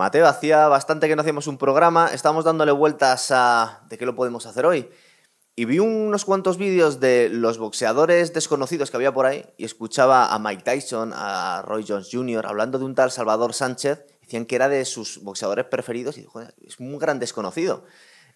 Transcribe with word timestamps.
Mateo, 0.00 0.26
hacía 0.26 0.66
bastante 0.66 1.08
que 1.08 1.14
no 1.14 1.20
hacíamos 1.20 1.46
un 1.46 1.58
programa, 1.58 2.08
estábamos 2.14 2.46
dándole 2.46 2.72
vueltas 2.72 3.30
a 3.32 3.82
de 3.90 3.98
qué 3.98 4.06
lo 4.06 4.14
podemos 4.14 4.46
hacer 4.46 4.64
hoy. 4.64 4.88
Y 5.54 5.66
vi 5.66 5.78
unos 5.78 6.24
cuantos 6.24 6.56
vídeos 6.56 7.00
de 7.00 7.28
los 7.28 7.58
boxeadores 7.58 8.32
desconocidos 8.32 8.90
que 8.90 8.96
había 8.96 9.12
por 9.12 9.26
ahí 9.26 9.44
y 9.58 9.66
escuchaba 9.66 10.32
a 10.32 10.38
Mike 10.38 10.62
Tyson, 10.62 11.12
a 11.14 11.62
Roy 11.66 11.84
Jones 11.86 12.08
Jr. 12.10 12.46
hablando 12.46 12.78
de 12.78 12.86
un 12.86 12.94
tal 12.94 13.10
Salvador 13.10 13.52
Sánchez. 13.52 14.06
Decían 14.22 14.46
que 14.46 14.56
era 14.56 14.70
de 14.70 14.86
sus 14.86 15.22
boxeadores 15.22 15.66
preferidos 15.66 16.16
y 16.16 16.24
joder, 16.24 16.54
es 16.66 16.80
un 16.80 16.98
gran 16.98 17.18
desconocido. 17.18 17.84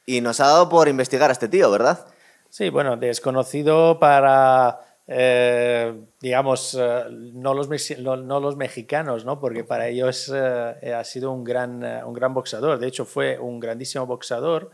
Y 0.04 0.20
nos 0.20 0.40
ha 0.40 0.48
dado 0.48 0.68
por 0.68 0.86
investigar 0.88 1.30
a 1.30 1.32
este 1.32 1.48
tío, 1.48 1.70
¿verdad? 1.70 2.06
Sí, 2.50 2.68
bueno, 2.68 2.98
desconocido 2.98 3.98
para, 3.98 4.80
eh, 5.06 5.94
digamos, 6.20 6.74
eh, 6.80 7.04
no, 7.10 7.54
los, 7.54 7.68
no, 7.98 8.40
los 8.40 8.56
mexicanos, 8.56 9.24
¿no? 9.24 9.38
Porque 9.38 9.64
para 9.64 9.88
ellos 9.88 10.32
eh, 10.34 10.94
ha 10.94 11.04
sido 11.04 11.32
un 11.32 11.44
gran, 11.44 11.84
un 12.04 12.14
gran 12.14 12.34
boxeador. 12.34 12.78
De 12.78 12.86
hecho, 12.86 13.04
fue 13.04 13.38
un 13.38 13.60
grandísimo 13.60 14.06
boxeador 14.06 14.70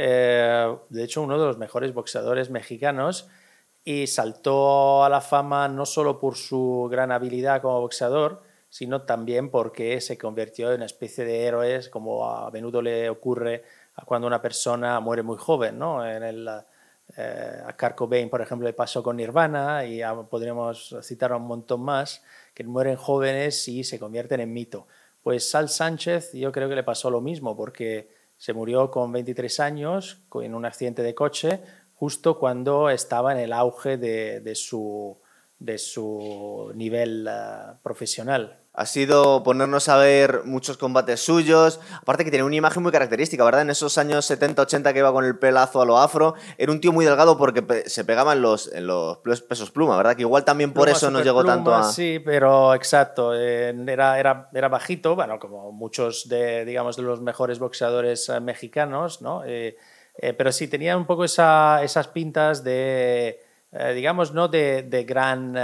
eh, 0.00 0.76
de 0.90 1.02
hecho 1.02 1.22
uno 1.22 1.40
de 1.40 1.46
los 1.46 1.58
mejores 1.58 1.92
boxeadores 1.92 2.50
mexicanos 2.50 3.28
y 3.84 4.06
saltó 4.06 5.02
a 5.02 5.08
la 5.08 5.20
fama 5.20 5.66
no 5.66 5.86
solo 5.86 6.20
por 6.20 6.36
su 6.36 6.86
gran 6.88 7.10
habilidad 7.10 7.60
como 7.60 7.80
boxeador, 7.80 8.40
sino 8.68 9.02
también 9.02 9.50
porque 9.50 10.00
se 10.00 10.16
convirtió 10.16 10.68
en 10.70 10.76
una 10.76 10.86
especie 10.86 11.24
de 11.24 11.46
héroes, 11.46 11.88
como 11.88 12.30
a 12.30 12.48
menudo 12.52 12.80
le 12.80 13.10
ocurre 13.10 13.64
cuando 14.04 14.28
una 14.28 14.40
persona 14.40 15.00
muere 15.00 15.24
muy 15.24 15.36
joven. 15.36 15.80
¿no? 15.80 16.06
En 16.06 16.22
el, 16.22 16.48
eh, 17.16 17.62
a 17.66 17.76
Kurt 17.76 17.94
Cobain, 17.94 18.28
por 18.28 18.40
ejemplo, 18.40 18.66
le 18.66 18.74
pasó 18.74 19.02
con 19.02 19.16
Nirvana 19.16 19.84
y 19.84 20.00
podríamos 20.28 20.94
citar 21.02 21.32
un 21.32 21.46
montón 21.46 21.82
más, 21.82 22.22
que 22.54 22.64
mueren 22.64 22.96
jóvenes 22.96 23.66
y 23.68 23.84
se 23.84 23.98
convierten 23.98 24.40
en 24.40 24.52
mito. 24.52 24.86
Pues 25.22 25.50
Sal 25.50 25.68
Sánchez 25.68 26.32
yo 26.32 26.52
creo 26.52 26.68
que 26.68 26.74
le 26.74 26.84
pasó 26.84 27.10
lo 27.10 27.20
mismo, 27.20 27.56
porque 27.56 28.08
se 28.36 28.52
murió 28.52 28.90
con 28.90 29.10
23 29.12 29.60
años 29.60 30.22
en 30.34 30.54
un 30.54 30.64
accidente 30.64 31.02
de 31.02 31.14
coche, 31.14 31.60
justo 31.94 32.38
cuando 32.38 32.90
estaba 32.90 33.32
en 33.32 33.38
el 33.38 33.52
auge 33.52 33.96
de, 33.96 34.54
su, 34.54 35.18
de 35.58 35.78
su 35.78 36.70
nivel 36.74 37.26
eh, 37.28 37.72
profesional 37.82 38.58
ha 38.78 38.86
sido 38.86 39.42
ponernos 39.42 39.88
a 39.88 39.96
ver 39.96 40.42
muchos 40.44 40.76
combates 40.76 41.18
suyos. 41.18 41.80
Aparte 42.00 42.24
que 42.24 42.30
tiene 42.30 42.44
una 42.44 42.54
imagen 42.54 42.80
muy 42.80 42.92
característica, 42.92 43.42
¿verdad? 43.44 43.62
En 43.62 43.70
esos 43.70 43.98
años 43.98 44.30
70-80 44.30 44.92
que 44.92 45.00
iba 45.00 45.12
con 45.12 45.24
el 45.24 45.36
pelazo 45.36 45.82
a 45.82 45.84
lo 45.84 45.98
afro, 45.98 46.34
era 46.56 46.70
un 46.70 46.80
tío 46.80 46.92
muy 46.92 47.04
delgado 47.04 47.36
porque 47.36 47.82
se 47.86 48.04
pegaba 48.04 48.34
en 48.34 48.42
los, 48.42 48.72
en 48.72 48.86
los 48.86 49.18
pesos 49.48 49.72
pluma, 49.72 49.96
¿verdad? 49.96 50.14
Que 50.14 50.22
igual 50.22 50.44
también 50.44 50.72
por 50.72 50.88
eso 50.88 51.10
no 51.10 51.20
llegó 51.22 51.44
tanto 51.44 51.74
a... 51.74 51.82
Sí, 51.82 52.20
pero 52.24 52.72
exacto, 52.72 53.34
era, 53.34 54.20
era, 54.20 54.48
era 54.54 54.68
bajito, 54.68 55.16
bueno, 55.16 55.40
como 55.40 55.72
muchos 55.72 56.28
de, 56.28 56.64
digamos, 56.64 56.96
de 56.96 57.02
los 57.02 57.20
mejores 57.20 57.58
boxeadores 57.58 58.28
eh, 58.28 58.38
mexicanos, 58.38 59.20
¿no? 59.22 59.42
Eh, 59.44 59.76
eh, 60.18 60.32
pero 60.34 60.52
sí, 60.52 60.68
tenía 60.68 60.96
un 60.96 61.04
poco 61.04 61.24
esa, 61.24 61.82
esas 61.82 62.06
pintas 62.06 62.62
de, 62.62 63.40
digamos, 63.92 64.32
no 64.32 64.46
de, 64.46 64.84
de 64.84 65.02
gran 65.02 65.56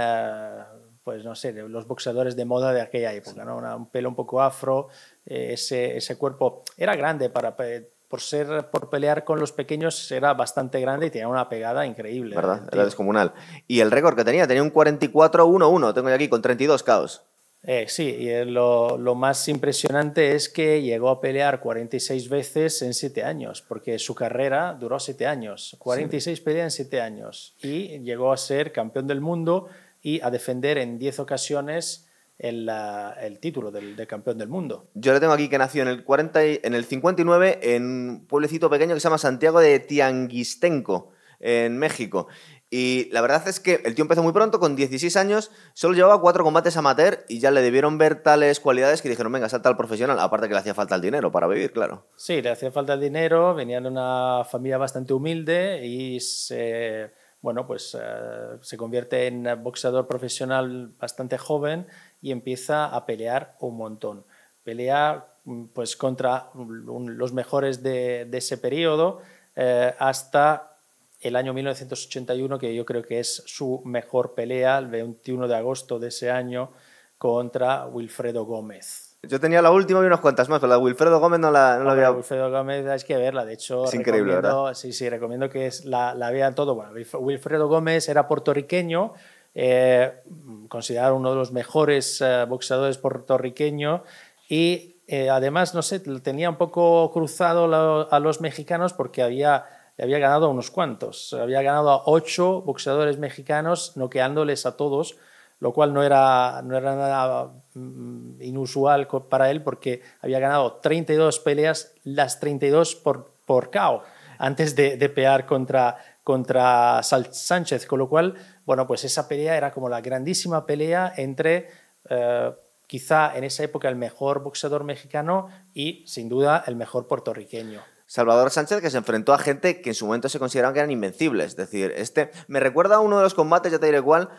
pues 1.05 1.23
no 1.23 1.35
sé, 1.35 1.53
los 1.53 1.87
boxeadores 1.87 2.35
de 2.35 2.45
moda 2.45 2.73
de 2.73 2.81
aquella 2.81 3.13
época, 3.13 3.45
¿no? 3.45 3.57
un 3.77 3.85
pelo 3.91 4.09
un 4.09 4.15
poco 4.15 4.41
afro, 4.41 4.87
eh, 5.27 5.51
ese, 5.53 5.95
ese, 5.97 6.17
cuerpo 6.17 6.63
era 6.77 6.95
grande 6.95 7.29
para 7.29 7.55
por 7.55 8.21
ser 8.21 8.71
por 8.71 8.89
pelear 8.89 9.23
con 9.23 9.39
los 9.39 9.51
pequeños 9.51 10.11
era 10.11 10.33
bastante 10.33 10.81
grande 10.81 11.05
y 11.05 11.09
tenía 11.11 11.27
una 11.27 11.47
pegada 11.47 11.85
increíble. 11.85 12.35
¿Verdad? 12.35 12.67
Era 12.71 12.85
descomunal. 12.85 13.33
Y 13.67 13.81
el 13.81 13.91
récord 13.91 14.15
que 14.15 14.23
tenía, 14.23 14.47
tenía 14.47 14.63
un 14.63 14.73
44-1-1, 14.73 15.93
tengo 15.93 16.07
aquí 16.09 16.27
con 16.27 16.41
32 16.41 16.81
caos. 16.81 17.21
Eh, 17.61 17.85
sí, 17.87 18.03
y 18.03 18.45
lo, 18.45 18.97
lo, 18.97 19.13
más 19.13 19.47
impresionante 19.47 20.35
es 20.35 20.49
que 20.49 20.81
llegó 20.81 21.09
a 21.09 21.21
pelear 21.21 21.59
46 21.59 22.29
veces 22.29 22.81
en 22.81 22.93
7 22.93 23.23
años, 23.23 23.61
porque 23.61 23.97
su 23.97 24.13
carrera 24.13 24.75
duró 24.79 24.99
7 24.99 25.25
años, 25.25 25.75
46 25.79 26.41
peleas 26.41 26.65
en 26.65 26.85
7 26.85 27.01
años, 27.01 27.55
y 27.63 27.99
llegó 27.99 28.31
a 28.31 28.37
ser 28.37 28.71
campeón 28.71 29.07
del 29.07 29.19
mundo 29.19 29.67
y 30.05 30.21
a 30.21 30.29
defender 30.29 30.77
en 30.77 30.99
10 30.99 31.19
ocasiones 31.19 32.07
el, 32.37 32.69
el 32.69 33.39
título 33.39 33.71
del, 33.71 33.95
de 33.95 34.05
campeón 34.05 34.37
del 34.37 34.49
mundo. 34.49 34.91
Yo 34.93 35.11
le 35.13 35.19
tengo 35.19 35.33
aquí 35.33 35.49
que 35.49 35.57
nació 35.57 35.81
en 35.81 35.87
el, 35.87 36.03
40 36.03 36.43
en 36.43 36.75
el 36.75 36.85
59 36.85 37.59
en 37.63 37.83
un 37.83 38.27
pueblecito 38.27 38.69
pequeño 38.69 38.93
que 38.93 38.99
se 38.99 39.05
llama 39.05 39.17
Santiago 39.17 39.59
de 39.59 39.79
Tianguistenco, 39.79 41.11
en 41.39 41.79
México. 41.79 42.27
Y 42.69 43.09
la 43.11 43.21
verdad 43.21 43.47
es 43.47 43.59
que 43.59 43.81
el 43.83 43.95
tío 43.95 44.03
empezó 44.03 44.21
muy 44.21 44.31
pronto, 44.31 44.59
con 44.59 44.75
16 44.75 45.15
años, 45.15 45.49
solo 45.73 45.95
llevaba 45.95 46.21
cuatro 46.21 46.43
combates 46.43 46.77
amateur 46.77 47.25
y 47.27 47.39
ya 47.39 47.49
le 47.49 47.63
debieron 47.63 47.97
ver 47.97 48.21
tales 48.21 48.59
cualidades 48.59 49.01
que 49.01 49.09
dijeron, 49.09 49.31
venga, 49.31 49.49
salta 49.49 49.69
al 49.69 49.77
profesional, 49.77 50.19
aparte 50.19 50.47
que 50.47 50.53
le 50.53 50.59
hacía 50.59 50.75
falta 50.75 50.93
el 50.93 51.01
dinero 51.01 51.31
para 51.31 51.47
vivir, 51.47 51.71
claro. 51.71 52.05
Sí, 52.15 52.43
le 52.43 52.51
hacía 52.51 52.71
falta 52.71 52.93
el 52.93 53.01
dinero, 53.01 53.55
venía 53.55 53.81
de 53.81 53.87
una 53.87 54.43
familia 54.47 54.77
bastante 54.77 55.13
humilde 55.13 55.83
y 55.83 56.19
se 56.19 57.11
bueno, 57.45 57.67
pues 57.67 57.95
eh, 57.95 58.57
se 58.61 58.75
convierte 58.75 59.27
en 59.27 59.47
boxeador 59.61 60.07
profesional 60.07 60.91
bastante 60.99 61.37
joven 61.37 61.85
y 62.19 62.31
empieza 62.31 62.87
a 62.87 63.05
pelear 63.05 63.55
un 63.59 63.77
montón. 63.77 64.25
Pelea 64.63 65.27
mm, 65.43 65.65
pues 65.65 65.95
contra 65.95 66.49
los 66.55 67.33
mejores 67.33 67.83
de, 67.83 68.27
ese 68.33 68.57
periodo 68.57 69.21
eh, 69.55 69.93
hasta 69.99 70.79
el 71.21 71.35
año 71.35 71.53
1981, 71.53 72.57
que 72.57 72.73
yo 72.73 72.83
creo 72.83 73.03
que 73.03 73.19
es 73.19 73.43
su 73.45 73.83
mejor 73.85 74.33
pelea, 74.33 74.79
el 74.79 74.87
21 74.87 75.47
de 75.47 75.55
agosto 75.55 75.99
de 75.99 76.07
ese 76.07 76.31
año, 76.31 76.71
contra 77.19 77.85
Wilfredo 77.85 78.45
Gómez. 78.45 79.04
Yo 79.27 79.39
tenía 79.39 79.61
la 79.61 79.71
última 79.71 80.01
y 80.01 80.05
unas 80.05 80.19
cuantas 80.19 80.49
más, 80.49 80.59
pero 80.59 80.69
la 80.69 80.75
de 80.77 80.81
Wilfredo 80.81 81.19
Gómez 81.19 81.39
no 81.39 81.51
la, 81.51 81.77
no 81.77 81.85
la 81.85 81.91
había... 81.91 82.11
Wilfredo 82.11 82.51
Gómez 82.51 82.85
hay 82.87 82.99
que 82.99 83.17
verla, 83.17 83.45
de 83.45 83.53
hecho... 83.53 83.85
Es 83.85 83.93
increíble, 83.93 84.35
¿verdad? 84.35 84.73
Sí, 84.73 84.93
sí, 84.93 85.09
recomiendo 85.09 85.49
que 85.49 85.69
la, 85.85 86.13
la 86.13 86.31
vean 86.31 86.55
todo. 86.55 86.75
Bueno, 86.75 86.91
Wilfredo 87.19 87.67
Gómez 87.67 88.07
era 88.09 88.27
puertorriqueño, 88.27 89.13
eh, 89.53 90.21
considerado 90.67 91.15
uno 91.15 91.29
de 91.29 91.35
los 91.35 91.51
mejores 91.51 92.21
eh, 92.21 92.45
boxeadores 92.47 92.97
puertorriqueños 92.97 94.01
y 94.49 94.97
eh, 95.07 95.29
además, 95.29 95.75
no 95.75 95.81
sé, 95.81 95.99
tenía 95.99 96.49
un 96.49 96.57
poco 96.57 97.11
cruzado 97.11 98.09
a 98.09 98.19
los 98.19 98.41
mexicanos 98.41 98.93
porque 98.93 99.21
había, 99.21 99.65
había 99.97 100.19
ganado 100.19 100.47
a 100.47 100.49
unos 100.49 100.71
cuantos. 100.71 101.33
Había 101.33 101.61
ganado 101.61 101.89
a 101.89 102.03
ocho 102.05 102.61
boxeadores 102.61 103.17
mexicanos, 103.17 103.95
noqueándoles 103.95 104.65
a 104.65 104.77
todos 104.77 105.17
lo 105.59 105.73
cual 105.73 105.93
no 105.93 106.03
era, 106.03 106.61
no 106.63 106.77
era 106.77 106.95
nada 106.95 107.51
mm, 107.73 108.41
inusual 108.41 109.07
para 109.29 109.49
él 109.51 109.63
porque 109.63 110.01
había 110.21 110.39
ganado 110.39 110.73
32 110.73 111.39
peleas, 111.39 111.93
las 112.03 112.39
32 112.39 112.95
por, 112.95 113.31
por 113.45 113.71
KO, 113.71 114.03
antes 114.37 114.75
de, 114.75 114.97
de 114.97 115.09
pelear 115.09 115.45
contra, 115.45 115.97
contra 116.23 117.01
Sánchez, 117.03 117.85
con 117.85 117.99
lo 117.99 118.09
cual, 118.09 118.35
bueno, 118.65 118.87
pues 118.87 119.03
esa 119.03 119.27
pelea 119.27 119.55
era 119.55 119.71
como 119.71 119.89
la 119.89 120.01
grandísima 120.01 120.65
pelea 120.65 121.13
entre 121.15 121.69
eh, 122.09 122.51
quizá 122.87 123.35
en 123.35 123.43
esa 123.43 123.63
época 123.63 123.89
el 123.89 123.95
mejor 123.95 124.43
boxeador 124.43 124.83
mexicano 124.83 125.49
y 125.73 126.03
sin 126.07 126.29
duda 126.29 126.63
el 126.67 126.75
mejor 126.75 127.07
puertorriqueño. 127.07 127.81
Salvador 128.07 128.51
Sánchez 128.51 128.81
que 128.81 128.91
se 128.91 128.97
enfrentó 128.97 129.33
a 129.33 129.39
gente 129.39 129.81
que 129.81 129.89
en 129.89 129.95
su 129.95 130.05
momento 130.05 130.29
se 130.29 130.37
consideraban 130.37 130.73
que 130.73 130.79
eran 130.79 130.91
invencibles. 130.91 131.47
Es 131.47 131.55
decir, 131.55 131.91
este 131.95 132.31
me 132.47 132.59
recuerda 132.59 132.95
a 132.95 132.99
uno 132.99 133.17
de 133.17 133.23
los 133.23 133.33
combates, 133.33 133.71
ya 133.71 133.79
te 133.79 133.87
diré 133.87 134.01
cuál, 134.01 134.29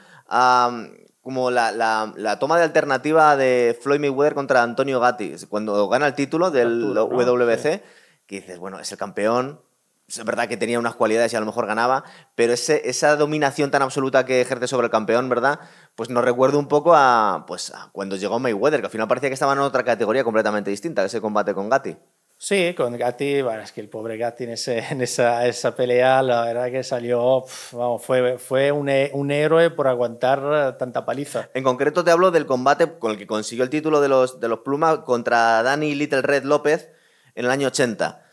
como 1.26 1.50
la, 1.50 1.72
la, 1.72 2.38
toma 2.38 2.56
de 2.56 2.62
alternativa 2.62 3.36
de 3.36 3.76
Floyd 3.82 3.98
Mayweather 3.98 4.34
contra 4.34 4.62
Antonio 4.62 5.00
Gatti, 5.00 5.34
cuando 5.48 5.88
gana 5.88 6.06
el 6.06 6.14
título 6.14 6.52
del 6.52 6.94
WBC, 6.94 7.82
que 8.28 8.36
dices, 8.36 8.60
bueno, 8.60 8.78
es 8.78 8.92
el 8.92 8.98
campeón, 8.98 9.60
es 10.06 10.24
verdad 10.24 10.46
que 10.46 10.56
tenía 10.56 10.78
unas 10.78 10.94
cualidades 10.94 11.32
y 11.32 11.36
a 11.36 11.40
lo 11.40 11.46
mejor 11.46 11.66
ganaba, 11.66 12.04
pero 12.36 12.52
ese, 12.52 12.88
esa 12.88 13.16
dominación 13.16 13.72
tan 13.72 13.82
absoluta 13.82 14.24
que 14.24 14.40
ejerce 14.40 14.68
sobre 14.68 14.84
el 14.84 14.92
campeón, 14.92 15.28
¿verdad? 15.28 15.58
Pues 15.96 16.10
nos 16.10 16.24
recuerda 16.24 16.58
un 16.58 16.68
poco 16.68 16.94
a, 16.94 17.44
pues, 17.48 17.72
a 17.74 17.90
cuando 17.90 18.14
llegó 18.14 18.38
Mayweather, 18.38 18.78
que 18.78 18.86
al 18.86 18.92
final 18.92 19.08
parecía 19.08 19.28
que 19.28 19.34
estaba 19.34 19.54
en 19.54 19.58
otra 19.58 19.82
categoría 19.82 20.22
completamente 20.22 20.70
distinta, 20.70 21.04
ese 21.04 21.20
combate 21.20 21.54
con 21.54 21.68
Gatti. 21.68 21.96
Sí, 22.38 22.74
con 22.76 22.94
Gatti, 22.98 23.40
bueno, 23.40 23.62
es 23.62 23.72
que 23.72 23.80
el 23.80 23.88
pobre 23.88 24.18
Gatti 24.18 24.44
en, 24.44 24.50
ese, 24.50 24.78
en 24.90 25.00
esa, 25.00 25.46
esa, 25.46 25.74
pelea, 25.74 26.22
la 26.22 26.44
verdad 26.44 26.70
que 26.70 26.82
salió, 26.82 27.46
vamos, 27.72 28.04
fue, 28.04 28.36
fue 28.36 28.70
un, 28.72 28.90
héroe 29.30 29.70
por 29.70 29.88
aguantar 29.88 30.76
tanta 30.76 31.06
paliza. 31.06 31.48
En 31.54 31.64
concreto 31.64 32.04
te 32.04 32.10
hablo 32.10 32.30
del 32.30 32.44
combate 32.44 32.98
con 32.98 33.12
el 33.12 33.16
que 33.16 33.26
consiguió 33.26 33.64
el 33.64 33.70
título 33.70 34.02
de 34.02 34.08
los, 34.08 34.38
de 34.38 34.48
los 34.48 34.58
Pluma 34.60 35.02
contra 35.04 35.62
Dani 35.62 35.94
Little 35.94 36.20
Red 36.20 36.44
López 36.44 36.90
en 37.34 37.46
el 37.46 37.50
año 37.50 37.68
80. 37.68 38.25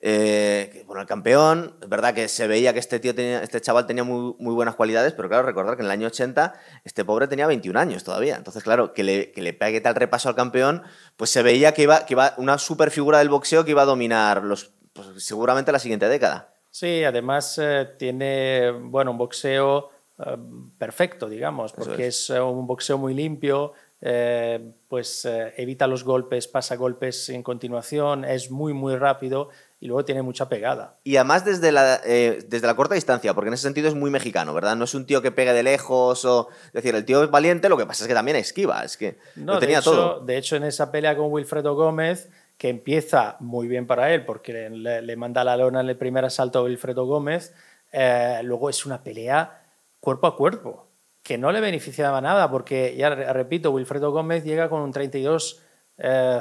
Eh, 0.00 0.84
bueno, 0.86 1.02
el 1.02 1.08
campeón, 1.08 1.74
es 1.82 1.88
verdad 1.88 2.14
que 2.14 2.28
se 2.28 2.46
veía 2.46 2.72
que 2.72 2.78
este 2.78 3.00
tío 3.00 3.14
tenía, 3.14 3.42
este 3.42 3.60
chaval 3.60 3.86
tenía 3.86 4.04
muy, 4.04 4.34
muy, 4.38 4.54
buenas 4.54 4.76
cualidades, 4.76 5.12
pero 5.12 5.28
claro, 5.28 5.44
recordar 5.44 5.76
que 5.76 5.82
en 5.82 5.86
el 5.86 5.90
año 5.90 6.06
80 6.06 6.54
este 6.84 7.04
pobre 7.04 7.26
tenía 7.26 7.46
21 7.48 7.78
años 7.78 8.04
todavía. 8.04 8.36
Entonces, 8.36 8.62
claro, 8.62 8.92
que 8.92 9.02
le, 9.02 9.32
que 9.32 9.42
le 9.42 9.54
pegue 9.54 9.80
tal 9.80 9.96
repaso 9.96 10.28
al 10.28 10.36
campeón, 10.36 10.82
pues 11.16 11.30
se 11.30 11.42
veía 11.42 11.74
que 11.74 11.82
iba, 11.82 12.06
que 12.06 12.14
iba 12.14 12.34
una 12.36 12.58
super 12.58 12.90
figura 12.90 13.18
del 13.18 13.28
boxeo 13.28 13.64
que 13.64 13.72
iba 13.72 13.82
a 13.82 13.86
dominar 13.86 14.44
los, 14.44 14.70
pues, 14.92 15.08
seguramente 15.24 15.72
la 15.72 15.80
siguiente 15.80 16.08
década. 16.08 16.54
Sí, 16.70 17.02
además 17.02 17.58
eh, 17.60 17.88
tiene, 17.98 18.70
bueno, 18.70 19.10
un 19.10 19.18
boxeo 19.18 19.90
eh, 20.18 20.36
perfecto, 20.78 21.28
digamos, 21.28 21.72
porque 21.72 22.08
es. 22.08 22.30
un 22.30 22.66
boxeo 22.66 22.98
muy 22.98 23.14
limpio, 23.14 23.72
eh, 24.00 24.72
pues 24.88 25.24
eh, 25.24 25.54
evita 25.56 25.86
los 25.86 26.04
golpes, 26.04 26.48
pasa 26.48 26.76
golpes 26.76 27.28
en 27.28 27.42
continuación, 27.42 28.24
es 28.24 28.50
muy, 28.50 28.72
muy 28.72 28.96
rápido 28.96 29.50
y 29.80 29.86
luego 29.86 30.04
tiene 30.04 30.22
mucha 30.22 30.48
pegada. 30.48 30.96
Y 31.04 31.16
además 31.16 31.44
desde 31.44 31.70
la, 31.70 32.00
eh, 32.04 32.44
desde 32.48 32.66
la 32.66 32.74
corta 32.74 32.94
distancia, 32.94 33.34
porque 33.34 33.48
en 33.48 33.54
ese 33.54 33.62
sentido 33.62 33.88
es 33.88 33.94
muy 33.94 34.10
mexicano, 34.10 34.52
¿verdad? 34.52 34.76
No 34.76 34.84
es 34.84 34.94
un 34.94 35.06
tío 35.06 35.22
que 35.22 35.30
pegue 35.30 35.52
de 35.52 35.62
lejos 35.62 36.24
o... 36.24 36.48
Es 36.66 36.72
decir, 36.72 36.94
el 36.94 37.04
tío 37.04 37.22
es 37.22 37.30
valiente, 37.30 37.68
lo 37.68 37.76
que 37.76 37.86
pasa 37.86 38.04
es 38.04 38.08
que 38.08 38.14
también 38.14 38.36
esquiva, 38.36 38.82
es 38.84 38.96
que 38.96 39.18
no, 39.36 39.54
lo 39.54 39.58
tenía 39.60 39.76
de 39.76 39.80
hecho, 39.80 39.90
todo. 39.92 40.20
De 40.20 40.36
hecho, 40.36 40.56
en 40.56 40.64
esa 40.64 40.90
pelea 40.90 41.16
con 41.16 41.32
Wilfredo 41.32 41.74
Gómez, 41.74 42.28
que 42.56 42.68
empieza 42.68 43.36
muy 43.38 43.68
bien 43.68 43.86
para 43.86 44.12
él, 44.12 44.24
porque 44.24 44.68
le, 44.68 45.00
le 45.02 45.16
manda 45.16 45.44
la 45.44 45.56
lona 45.56 45.80
en 45.80 45.88
el 45.88 45.96
primer 45.96 46.24
asalto 46.24 46.58
a 46.58 46.62
Wilfredo 46.62 47.06
Gómez, 47.06 47.54
eh, 47.92 48.40
luego 48.42 48.68
es 48.68 48.84
una 48.84 49.02
pelea 49.02 49.62
cuerpo 50.00 50.26
a 50.26 50.36
cuerpo, 50.36 50.86
que 51.22 51.38
no 51.38 51.52
le 51.52 51.60
beneficiaba 51.60 52.20
nada, 52.20 52.50
porque, 52.50 52.96
ya 52.96 53.10
repito, 53.10 53.70
Wilfredo 53.70 54.10
Gómez 54.10 54.44
llega 54.44 54.68
con 54.68 54.80
un 54.80 54.92
32-0 54.92 55.56
eh, 55.98 56.38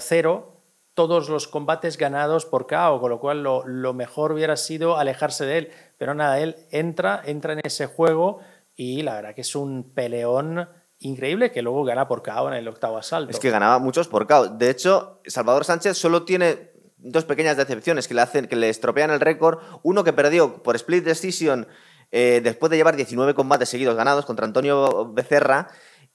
todos 0.98 1.30
los 1.30 1.48
combates 1.48 1.96
ganados 1.96 2.48
por 2.48 2.66
KO, 2.66 3.00
con 3.00 3.12
lo 3.12 3.20
cual 3.20 3.44
lo, 3.44 3.94
mejor 3.94 4.32
hubiera 4.32 4.58
sido 4.58 4.98
alejarse 4.98 5.46
de 5.46 5.58
él. 5.60 5.72
Pero 6.00 6.16
nada, 6.16 6.40
él 6.40 6.56
entra, 6.72 7.22
entra 7.24 7.54
en 7.54 7.60
ese 7.64 7.86
juego 7.86 8.40
y 8.76 9.04
la 9.04 9.14
verdad 9.14 9.36
que 9.36 9.42
es 9.42 9.56
un 9.56 9.92
peleón 9.94 10.68
increíble 10.98 11.52
que 11.52 11.62
luego 11.62 11.84
gana 11.84 12.08
por 12.08 12.24
KO 12.24 12.48
en 12.48 12.56
el 12.56 12.68
octavo 12.68 12.98
asalto. 12.98 13.30
Es 13.30 13.38
que 13.38 13.52
ganaba 13.52 13.78
muchos 13.78 14.08
por 14.08 14.26
KO. 14.26 14.48
De 14.48 14.72
hecho, 14.72 15.22
Salvador 15.28 15.66
Sánchez 15.66 15.96
solo 16.00 16.24
tiene 16.24 16.72
dos 16.98 17.26
pequeñas 17.26 17.58
decepciones 17.58 18.08
que 18.08 18.16
le, 18.16 18.22
hacen, 18.22 18.48
que 18.48 18.56
le 18.56 18.70
estropean 18.70 19.12
el 19.12 19.20
récord. 19.20 19.60
Uno 19.84 20.04
que 20.04 20.14
perdió 20.14 20.64
por 20.64 20.76
split 20.76 21.04
decision 21.04 21.68
eh, 22.12 22.42
después 22.44 22.72
de 22.72 22.78
llevar 22.78 22.96
19 22.96 23.36
combates 23.36 23.70
seguidos 23.70 23.96
ganados 23.96 24.26
contra 24.26 24.48
Antonio 24.48 25.14
Becerra 25.14 25.68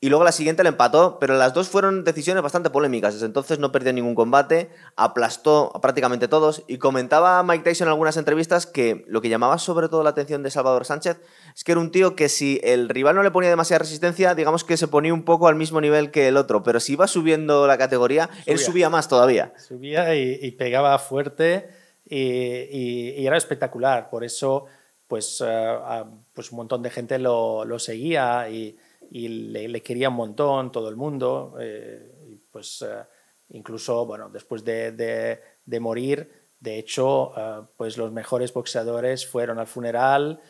y 0.02 0.08
luego 0.08 0.24
la 0.24 0.32
siguiente 0.32 0.64
le 0.64 0.70
empató, 0.70 1.20
pero 1.20 1.36
las 1.36 1.54
dos 1.54 1.68
fueron 1.68 2.02
decisiones 2.02 2.42
bastante 2.42 2.70
polémicas. 2.70 3.14
Desde 3.14 3.26
entonces 3.26 3.60
no 3.60 3.70
perdió 3.70 3.92
ningún 3.92 4.16
combate, 4.16 4.68
aplastó 4.96 5.70
a 5.76 5.80
prácticamente 5.80 6.26
todos 6.26 6.64
y 6.66 6.78
comentaba 6.78 7.40
Mike 7.44 7.62
Tyson 7.62 7.86
en 7.86 7.90
algunas 7.90 8.16
entrevistas 8.16 8.66
que 8.66 9.04
lo 9.06 9.20
que 9.20 9.28
llamaba 9.28 9.58
sobre 9.58 9.88
todo 9.88 10.02
la 10.02 10.10
atención 10.10 10.42
de 10.42 10.50
Salvador 10.50 10.86
Sánchez 10.86 11.20
es 11.54 11.62
que 11.62 11.70
era 11.70 11.80
un 11.80 11.92
tío 11.92 12.16
que 12.16 12.28
si 12.28 12.60
el 12.64 12.88
rival 12.88 13.14
no 13.14 13.22
le 13.22 13.30
ponía 13.30 13.48
demasiada 13.48 13.78
resistencia, 13.78 14.34
digamos 14.34 14.64
que 14.64 14.76
se 14.76 14.88
ponía 14.88 15.14
un 15.14 15.24
poco 15.24 15.46
al 15.46 15.54
mismo 15.54 15.80
nivel 15.80 16.10
que 16.10 16.26
el 16.26 16.36
otro, 16.36 16.64
pero 16.64 16.80
si 16.80 16.94
iba 16.94 17.06
subiendo 17.06 17.68
la 17.68 17.78
categoría, 17.78 18.26
subía. 18.26 18.42
él 18.46 18.58
subía 18.58 18.90
más 18.90 19.06
todavía. 19.06 19.52
Subía 19.56 20.16
y, 20.16 20.36
y 20.42 20.50
pegaba 20.50 20.98
fuerte 20.98 21.70
y, 22.04 22.18
y, 22.18 23.14
y, 23.18 23.24
era 23.24 23.36
espectacular. 23.36 24.10
Por 24.10 24.24
eso, 24.24 24.64
pues, 25.06 25.40
uh, 25.40 26.04
pues 26.32 26.50
un 26.50 26.56
montón 26.56 26.82
de 26.82 26.90
gente 26.90 27.20
lo, 27.20 27.64
lo 27.64 27.78
seguía 27.78 28.48
y 28.50 28.76
y 29.14 29.28
le, 29.28 29.82
quería 29.82 30.08
un 30.08 30.14
montón 30.14 30.72
todo 30.72 30.88
el 30.88 30.96
mundo. 30.96 31.56
Eh, 31.60 32.40
pues 32.50 32.82
eh, 32.82 33.02
incluso, 33.50 34.06
bueno, 34.06 34.30
después 34.30 34.64
de, 34.64 34.92
de, 34.92 35.80
morir, 35.80 36.30
de 36.58 36.78
hecho, 36.78 37.32
eh, 37.36 37.60
pues 37.76 37.98
los 37.98 38.10
mejores 38.10 38.54
boxeadores 38.54 39.26
fueron 39.26 39.58
al 39.58 39.66
funeral. 39.66 40.40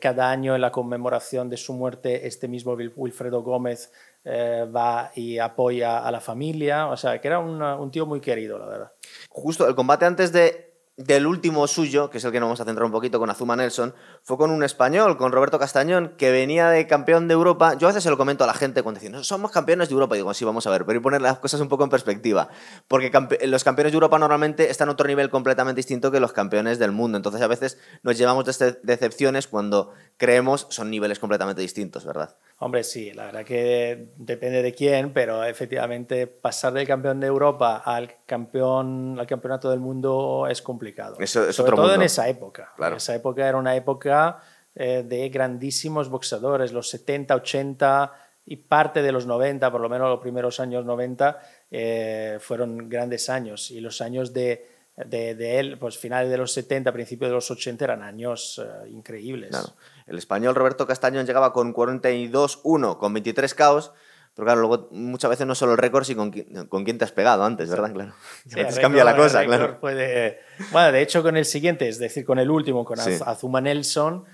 cada 0.00 0.30
año 0.30 0.54
en 0.54 0.62
la 0.62 0.72
conmemoración 0.72 1.50
de 1.50 1.58
su 1.58 1.74
muerte, 1.74 2.26
este 2.26 2.48
mismo 2.48 2.72
Wilfredo 2.96 3.42
Gómez 3.42 3.92
va 4.24 5.12
y 5.14 5.36
apoya 5.38 5.98
a 5.98 6.10
la 6.10 6.20
familia. 6.20 6.86
O 6.88 6.96
sea, 6.96 7.20
que 7.20 7.28
era 7.28 7.38
un, 7.38 7.60
un 7.60 7.90
tío 7.90 8.06
muy 8.06 8.20
querido, 8.20 8.58
la 8.58 8.66
verdad. 8.66 8.92
Justo 9.28 9.68
el 9.68 9.74
combate 9.74 10.06
antes 10.06 10.32
de 10.32 10.67
del 10.98 11.28
último 11.28 11.66
suyo, 11.68 12.10
que 12.10 12.18
es 12.18 12.24
el 12.24 12.32
que 12.32 12.40
nos 12.40 12.48
vamos 12.48 12.60
a 12.60 12.64
centrar 12.64 12.84
un 12.84 12.90
poquito 12.90 13.20
con 13.20 13.30
Azuma 13.30 13.54
Nelson, 13.54 13.94
fue 14.24 14.36
con 14.36 14.50
un 14.50 14.64
español, 14.64 15.16
con 15.16 15.30
Roberto 15.30 15.58
Castañón, 15.58 16.14
que 16.18 16.32
venía 16.32 16.68
de 16.70 16.88
campeón 16.88 17.28
de 17.28 17.34
Europa. 17.34 17.74
Yo 17.74 17.86
a 17.86 17.90
veces 17.90 18.02
se 18.02 18.10
lo 18.10 18.18
comento 18.18 18.42
a 18.42 18.48
la 18.48 18.54
gente 18.54 18.82
cuando 18.82 19.00
dicen, 19.00 19.22
somos 19.22 19.52
campeones 19.52 19.88
de 19.88 19.94
Europa. 19.94 20.16
Y 20.16 20.18
digo, 20.18 20.34
sí, 20.34 20.44
vamos 20.44 20.66
a 20.66 20.70
ver, 20.70 20.84
pero 20.84 20.98
y 20.98 21.02
poner 21.02 21.22
las 21.22 21.38
cosas 21.38 21.60
un 21.60 21.68
poco 21.68 21.84
en 21.84 21.90
perspectiva. 21.90 22.48
Porque 22.88 23.12
los 23.46 23.62
campeones 23.62 23.92
de 23.92 23.96
Europa 23.96 24.18
normalmente 24.18 24.70
están 24.70 24.88
a 24.88 24.92
otro 24.92 25.06
nivel 25.06 25.30
completamente 25.30 25.78
distinto 25.78 26.10
que 26.10 26.18
los 26.18 26.32
campeones 26.32 26.80
del 26.80 26.90
mundo. 26.90 27.16
Entonces 27.16 27.40
a 27.42 27.46
veces 27.46 27.78
nos 28.02 28.18
llevamos 28.18 28.44
de 28.44 28.78
decepciones 28.82 29.46
cuando 29.46 29.92
creemos 30.16 30.66
son 30.68 30.90
niveles 30.90 31.20
completamente 31.20 31.62
distintos, 31.62 32.04
¿verdad? 32.04 32.36
Hombre, 32.60 32.82
sí, 32.82 33.12
la 33.12 33.26
verdad 33.26 33.44
que 33.44 34.08
depende 34.16 34.62
de 34.62 34.74
quién, 34.74 35.12
pero 35.12 35.44
efectivamente 35.44 36.26
pasar 36.26 36.72
del 36.72 36.88
campeón 36.88 37.20
de 37.20 37.28
Europa 37.28 37.82
al 37.84 38.16
campeón 38.26 39.16
al 39.18 39.26
campeonato 39.28 39.70
del 39.70 39.78
mundo 39.78 40.46
es 40.50 40.60
complicado. 40.60 41.16
Eso, 41.20 41.48
es 41.48 41.54
Sobre 41.54 41.70
otro 41.70 41.76
todo 41.76 41.86
mundo. 41.86 42.02
en 42.02 42.06
esa 42.06 42.28
época. 42.28 42.72
Claro. 42.76 42.94
En 42.94 42.96
esa 42.96 43.14
época 43.14 43.48
era 43.48 43.56
una 43.56 43.76
época 43.76 44.42
eh, 44.74 45.04
de 45.06 45.28
grandísimos 45.28 46.08
boxeadores, 46.08 46.72
los 46.72 46.90
70, 46.90 47.34
80 47.36 48.12
y 48.46 48.56
parte 48.56 49.02
de 49.02 49.12
los 49.12 49.26
90, 49.26 49.70
por 49.70 49.80
lo 49.80 49.88
menos 49.88 50.08
los 50.08 50.20
primeros 50.20 50.58
años 50.58 50.84
90, 50.84 51.38
eh, 51.70 52.38
fueron 52.40 52.88
grandes 52.88 53.30
años. 53.30 53.70
Y 53.70 53.80
los 53.80 54.00
años 54.00 54.32
de, 54.32 54.66
de, 54.96 55.34
de, 55.34 55.60
él, 55.60 55.78
pues 55.78 55.96
finales 55.98 56.30
de 56.30 56.38
los 56.38 56.52
70, 56.52 56.92
principios 56.92 57.30
de 57.30 57.34
los 57.34 57.50
80, 57.50 57.84
eran 57.84 58.02
años 58.02 58.60
eh, 58.64 58.88
increíbles. 58.88 59.50
Claro. 59.50 59.74
El 60.08 60.18
español 60.18 60.54
Roberto 60.54 60.86
Castañón 60.86 61.26
llegaba 61.26 61.52
con 61.52 61.74
42-1, 61.74 62.96
con 62.96 63.12
23 63.12 63.54
caos. 63.54 63.92
Pero 64.34 64.46
claro, 64.46 64.60
luego 64.60 64.88
muchas 64.92 65.30
veces 65.30 65.46
no 65.46 65.54
solo 65.54 65.72
el 65.72 65.78
récord, 65.78 66.04
sino 66.04 66.22
con, 66.22 66.30
quién, 66.30 66.66
con 66.68 66.84
quién 66.84 66.96
te 66.96 67.04
has 67.04 67.12
pegado 67.12 67.44
antes, 67.44 67.68
¿verdad? 67.68 67.92
Claro. 67.92 68.12
Sí, 68.46 68.54
récord, 68.54 68.80
cambia 68.80 69.04
la 69.04 69.16
cosa, 69.16 69.44
claro. 69.44 69.80
Puede... 69.80 70.38
Bueno, 70.70 70.92
de 70.92 71.02
hecho, 71.02 71.22
con 71.22 71.36
el 71.36 71.44
siguiente, 71.44 71.88
es 71.88 71.98
decir, 71.98 72.24
con 72.24 72.38
el 72.38 72.50
último, 72.50 72.84
con 72.84 72.98
sí. 72.98 73.18
Azuma 73.26 73.60
Nelson, 73.60 74.24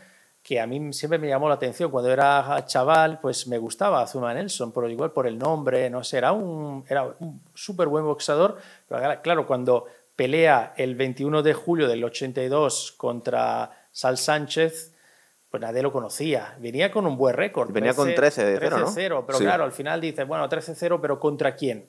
que 0.43 0.61
a 0.61 0.67
mí 0.67 0.93
siempre 0.93 1.19
me 1.19 1.27
llamó 1.27 1.49
la 1.49 1.55
atención. 1.55 1.91
Cuando 1.91 2.13
era 2.13 2.65
chaval, 2.67 3.19
pues 3.21 3.47
me 3.47 3.57
gustaba 3.57 4.03
Azuma 4.03 4.35
Nelson, 4.35 4.73
pero 4.73 4.91
igual 4.91 5.11
por 5.11 5.27
el 5.27 5.39
nombre, 5.39 5.89
no 5.89 6.05
sé, 6.05 6.19
era 6.19 6.33
un, 6.33 6.85
era 6.87 7.05
un 7.19 7.41
súper 7.55 7.89
buen 7.89 8.05
boxeador. 8.05 8.59
Pero 8.87 9.23
claro, 9.23 9.47
cuando 9.47 9.87
pelea 10.15 10.75
el 10.77 10.95
21 10.95 11.43
de 11.43 11.55
julio 11.55 11.89
del 11.89 12.05
82 12.05 12.93
contra 12.99 13.71
Sal 13.91 14.19
Sánchez, 14.19 14.94
pues 15.55 15.63
nadie 15.63 15.83
lo 15.83 15.93
conocía. 15.93 16.57
Venía 16.59 16.91
con 16.91 17.07
un 17.07 17.17
buen 17.17 17.37
récord. 17.37 17.71
Venía 17.71 17.93
13, 17.93 17.97
con 17.97 18.13
13 18.13 18.45
de 18.45 18.59
0, 18.59 18.77
13 18.77 19.09
¿no? 19.09 19.25
pero 19.25 19.39
sí. 19.39 19.45
claro, 19.45 19.63
al 19.63 19.71
final 19.71 20.01
dices, 20.01 20.27
bueno, 20.27 20.49
13-0, 20.49 20.99
pero 21.01 21.21
¿contra 21.21 21.55
quién? 21.55 21.87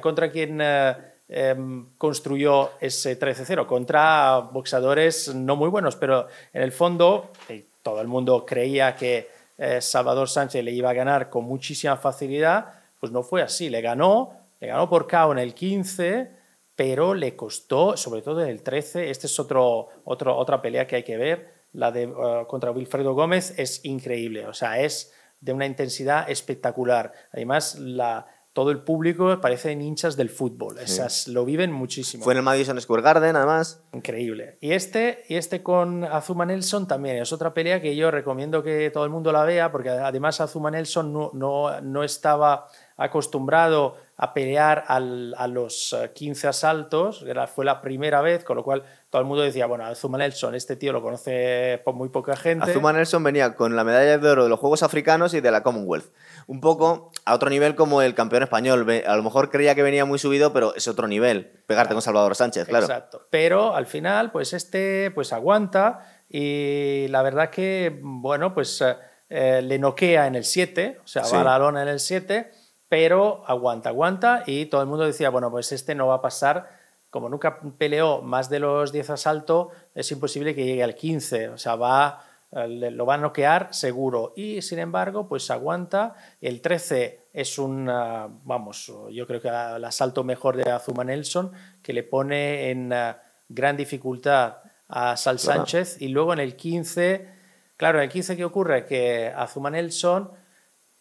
¿Contra 0.00 0.30
quién 0.30 0.60
eh, 0.62 0.96
eh, 1.28 1.56
construyó 1.98 2.70
ese 2.80 3.18
13-0? 3.18 3.66
Contra 3.66 4.38
boxeadores 4.52 5.34
no 5.34 5.56
muy 5.56 5.68
buenos, 5.68 5.96
pero 5.96 6.28
en 6.52 6.62
el 6.62 6.70
fondo 6.70 7.32
eh, 7.48 7.64
todo 7.82 8.00
el 8.00 8.06
mundo 8.06 8.46
creía 8.46 8.94
que 8.94 9.28
eh, 9.58 9.80
Salvador 9.80 10.28
Sánchez 10.28 10.62
le 10.62 10.70
iba 10.70 10.90
a 10.90 10.94
ganar 10.94 11.30
con 11.30 11.42
muchísima 11.46 11.96
facilidad, 11.96 12.66
pues 13.00 13.10
no 13.10 13.24
fue 13.24 13.42
así. 13.42 13.70
Le 13.70 13.80
ganó, 13.80 14.34
le 14.60 14.68
ganó 14.68 14.88
por 14.88 15.08
KO 15.08 15.32
en 15.32 15.40
el 15.40 15.52
15, 15.52 16.30
pero 16.76 17.14
le 17.14 17.34
costó, 17.34 17.96
sobre 17.96 18.22
todo 18.22 18.40
en 18.40 18.50
el 18.50 18.62
13, 18.62 19.10
esta 19.10 19.26
es 19.26 19.36
otro, 19.40 19.88
otro, 20.04 20.36
otra 20.36 20.62
pelea 20.62 20.86
que 20.86 20.94
hay 20.94 21.02
que 21.02 21.16
ver, 21.16 21.59
la 21.72 21.92
de 21.92 22.06
uh, 22.06 22.46
contra 22.46 22.70
Wilfredo 22.70 23.14
Gómez 23.14 23.54
es 23.58 23.84
increíble, 23.84 24.46
o 24.46 24.54
sea, 24.54 24.80
es 24.80 25.12
de 25.40 25.52
una 25.52 25.66
intensidad 25.66 26.28
espectacular. 26.28 27.12
Además, 27.32 27.78
la, 27.78 28.26
todo 28.52 28.72
el 28.72 28.82
público 28.82 29.40
parecen 29.40 29.80
hinchas 29.80 30.16
del 30.16 30.28
fútbol, 30.28 30.76
sí. 30.78 30.84
Esas, 30.84 31.28
lo 31.28 31.44
viven 31.44 31.72
muchísimo. 31.72 32.24
Fue 32.24 32.34
en 32.34 32.38
el 32.38 32.42
Madison 32.42 32.80
Square 32.80 33.02
Garden, 33.02 33.36
además. 33.36 33.82
Increíble. 33.92 34.58
Y 34.60 34.72
este, 34.72 35.24
y 35.28 35.36
este 35.36 35.62
con 35.62 36.04
Azuma 36.04 36.44
Nelson 36.44 36.86
también 36.88 37.16
es 37.16 37.32
otra 37.32 37.54
pelea 37.54 37.80
que 37.80 37.94
yo 37.94 38.10
recomiendo 38.10 38.62
que 38.62 38.90
todo 38.90 39.04
el 39.04 39.10
mundo 39.10 39.32
la 39.32 39.44
vea, 39.44 39.70
porque 39.70 39.90
además 39.90 40.40
Azuma 40.40 40.70
Nelson 40.70 41.12
no, 41.12 41.30
no, 41.32 41.80
no 41.80 42.04
estaba 42.04 42.66
acostumbrado 42.96 43.96
a 44.22 44.34
pelear 44.34 44.84
al, 44.86 45.34
a 45.38 45.46
los 45.46 45.96
15 46.12 46.48
asaltos, 46.48 47.24
era, 47.26 47.46
fue 47.46 47.64
la 47.64 47.80
primera 47.80 48.20
vez, 48.20 48.44
con 48.44 48.54
lo 48.54 48.62
cual 48.62 48.82
todo 49.08 49.22
el 49.22 49.26
mundo 49.26 49.42
decía, 49.42 49.64
bueno, 49.64 49.86
Azuma 49.86 50.18
Nelson, 50.18 50.54
este 50.54 50.76
tío 50.76 50.92
lo 50.92 51.00
conoce 51.00 51.80
por 51.86 51.94
muy 51.94 52.10
poca 52.10 52.36
gente. 52.36 52.70
Azuma 52.70 52.92
Nelson 52.92 53.24
venía 53.24 53.54
con 53.54 53.74
la 53.76 53.82
medalla 53.82 54.18
de 54.18 54.28
oro 54.28 54.42
de 54.44 54.50
los 54.50 54.60
Juegos 54.60 54.82
Africanos 54.82 55.32
y 55.32 55.40
de 55.40 55.50
la 55.50 55.62
Commonwealth. 55.62 56.12
Un 56.46 56.60
poco 56.60 57.10
a 57.24 57.34
otro 57.34 57.48
nivel 57.48 57.74
como 57.74 58.02
el 58.02 58.14
campeón 58.14 58.42
español. 58.42 58.86
A 59.06 59.16
lo 59.16 59.22
mejor 59.22 59.48
creía 59.48 59.74
que 59.74 59.82
venía 59.82 60.04
muy 60.04 60.18
subido, 60.18 60.52
pero 60.52 60.74
es 60.74 60.86
otro 60.86 61.08
nivel, 61.08 61.46
pegarte 61.66 61.88
claro. 61.88 61.94
con 61.94 62.02
Salvador 62.02 62.36
Sánchez, 62.36 62.68
claro. 62.68 62.84
Exacto. 62.84 63.26
Pero 63.30 63.74
al 63.74 63.86
final, 63.86 64.32
pues 64.32 64.52
este 64.52 65.10
pues 65.12 65.32
aguanta 65.32 66.06
y 66.28 67.06
la 67.08 67.22
verdad 67.22 67.48
que, 67.48 67.98
bueno, 68.02 68.52
pues 68.52 68.84
eh, 69.30 69.62
le 69.62 69.78
noquea 69.78 70.26
en 70.26 70.34
el 70.34 70.44
7, 70.44 71.00
o 71.02 71.08
sea, 71.08 71.24
sí. 71.24 71.34
va 71.34 71.40
a 71.40 71.44
la 71.44 71.58
lona 71.58 71.82
en 71.84 71.88
el 71.88 72.00
7 72.00 72.59
pero 72.90 73.44
aguanta, 73.46 73.88
aguanta. 73.88 74.42
Y 74.46 74.66
todo 74.66 74.82
el 74.82 74.88
mundo 74.88 75.06
decía, 75.06 75.30
bueno, 75.30 75.50
pues 75.50 75.70
este 75.72 75.94
no 75.94 76.08
va 76.08 76.16
a 76.16 76.20
pasar, 76.20 76.68
como 77.08 77.28
nunca 77.28 77.60
peleó 77.78 78.20
más 78.20 78.50
de 78.50 78.58
los 78.58 78.92
10 78.92 79.10
asaltos, 79.10 79.68
es 79.94 80.10
imposible 80.10 80.54
que 80.54 80.64
llegue 80.66 80.82
al 80.82 80.96
15, 80.96 81.50
o 81.50 81.58
sea, 81.58 81.76
va, 81.76 82.24
lo 82.50 83.06
va 83.06 83.14
a 83.14 83.18
noquear 83.18 83.72
seguro. 83.72 84.32
Y 84.34 84.60
sin 84.62 84.80
embargo, 84.80 85.28
pues 85.28 85.50
aguanta, 85.52 86.16
el 86.40 86.60
13 86.60 87.28
es 87.32 87.58
un, 87.60 87.88
uh, 87.88 88.28
vamos, 88.42 88.92
yo 89.12 89.24
creo 89.24 89.40
que 89.40 89.48
el 89.48 89.84
asalto 89.84 90.24
mejor 90.24 90.56
de 90.56 90.68
Azuma 90.68 91.04
Nelson, 91.04 91.52
que 91.82 91.92
le 91.92 92.02
pone 92.02 92.70
en 92.70 92.92
uh, 92.92 93.14
gran 93.48 93.76
dificultad 93.76 94.56
a 94.88 95.16
Sal 95.16 95.38
Sánchez. 95.38 95.90
Claro. 95.90 96.04
y 96.04 96.08
luego 96.08 96.32
en 96.32 96.40
el 96.40 96.56
15, 96.56 97.28
claro, 97.76 97.98
en 97.98 98.04
el 98.04 98.10
15 98.10 98.36
¿qué 98.36 98.44
ocurre? 98.44 98.84
Que 98.84 99.32
Azuma 99.34 99.70
Nelson 99.70 100.39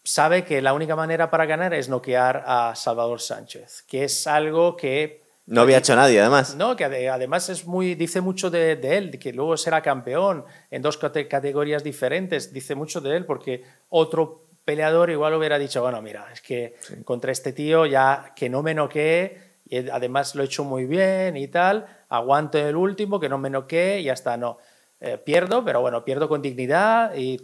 sabe 0.03 0.43
que 0.43 0.61
la 0.61 0.73
única 0.73 0.95
manera 0.95 1.29
para 1.29 1.45
ganar 1.45 1.73
es 1.73 1.89
noquear 1.89 2.43
a 2.45 2.73
Salvador 2.75 3.21
Sánchez, 3.21 3.83
que 3.87 4.03
es 4.03 4.27
algo 4.27 4.75
que... 4.75 5.23
No 5.45 5.61
había 5.61 5.79
hecho 5.79 5.95
nadie, 5.95 6.19
además. 6.19 6.55
No, 6.55 6.75
que 6.75 6.85
además 7.09 7.49
es 7.49 7.65
muy, 7.65 7.95
dice 7.95 8.21
mucho 8.21 8.51
de, 8.51 8.75
de 8.75 8.97
él, 8.97 9.19
que 9.19 9.33
luego 9.33 9.57
será 9.57 9.81
campeón 9.81 10.45
en 10.69 10.81
dos 10.81 10.97
categorías 10.97 11.83
diferentes, 11.83 12.53
dice 12.53 12.75
mucho 12.75 13.01
de 13.01 13.17
él 13.17 13.25
porque 13.25 13.63
otro 13.89 14.45
peleador 14.69 15.09
igual 15.09 15.33
hubiera 15.33 15.57
dicho, 15.57 15.81
bueno, 15.81 15.99
mira, 15.99 16.27
es 16.31 16.41
que 16.41 16.75
contra 17.03 17.31
este 17.31 17.53
tío 17.53 17.87
ya 17.87 18.33
que 18.35 18.49
no 18.49 18.61
me 18.61 18.75
noquee, 18.75 19.49
y 19.67 19.89
además 19.89 20.35
lo 20.35 20.43
he 20.43 20.45
hecho 20.45 20.63
muy 20.63 20.85
bien 20.85 21.37
y 21.37 21.47
tal, 21.47 21.87
aguanto 22.09 22.59
el 22.59 22.75
último, 22.75 23.19
que 23.19 23.29
no 23.29 23.39
me 23.39 23.49
noquee 23.49 24.01
y 24.01 24.09
hasta 24.09 24.37
no. 24.37 24.59
Eh, 25.01 25.17
pierdo, 25.17 25.65
pero 25.65 25.81
bueno, 25.81 26.05
pierdo 26.05 26.29
con 26.29 26.41
dignidad 26.41 27.15
y 27.15 27.39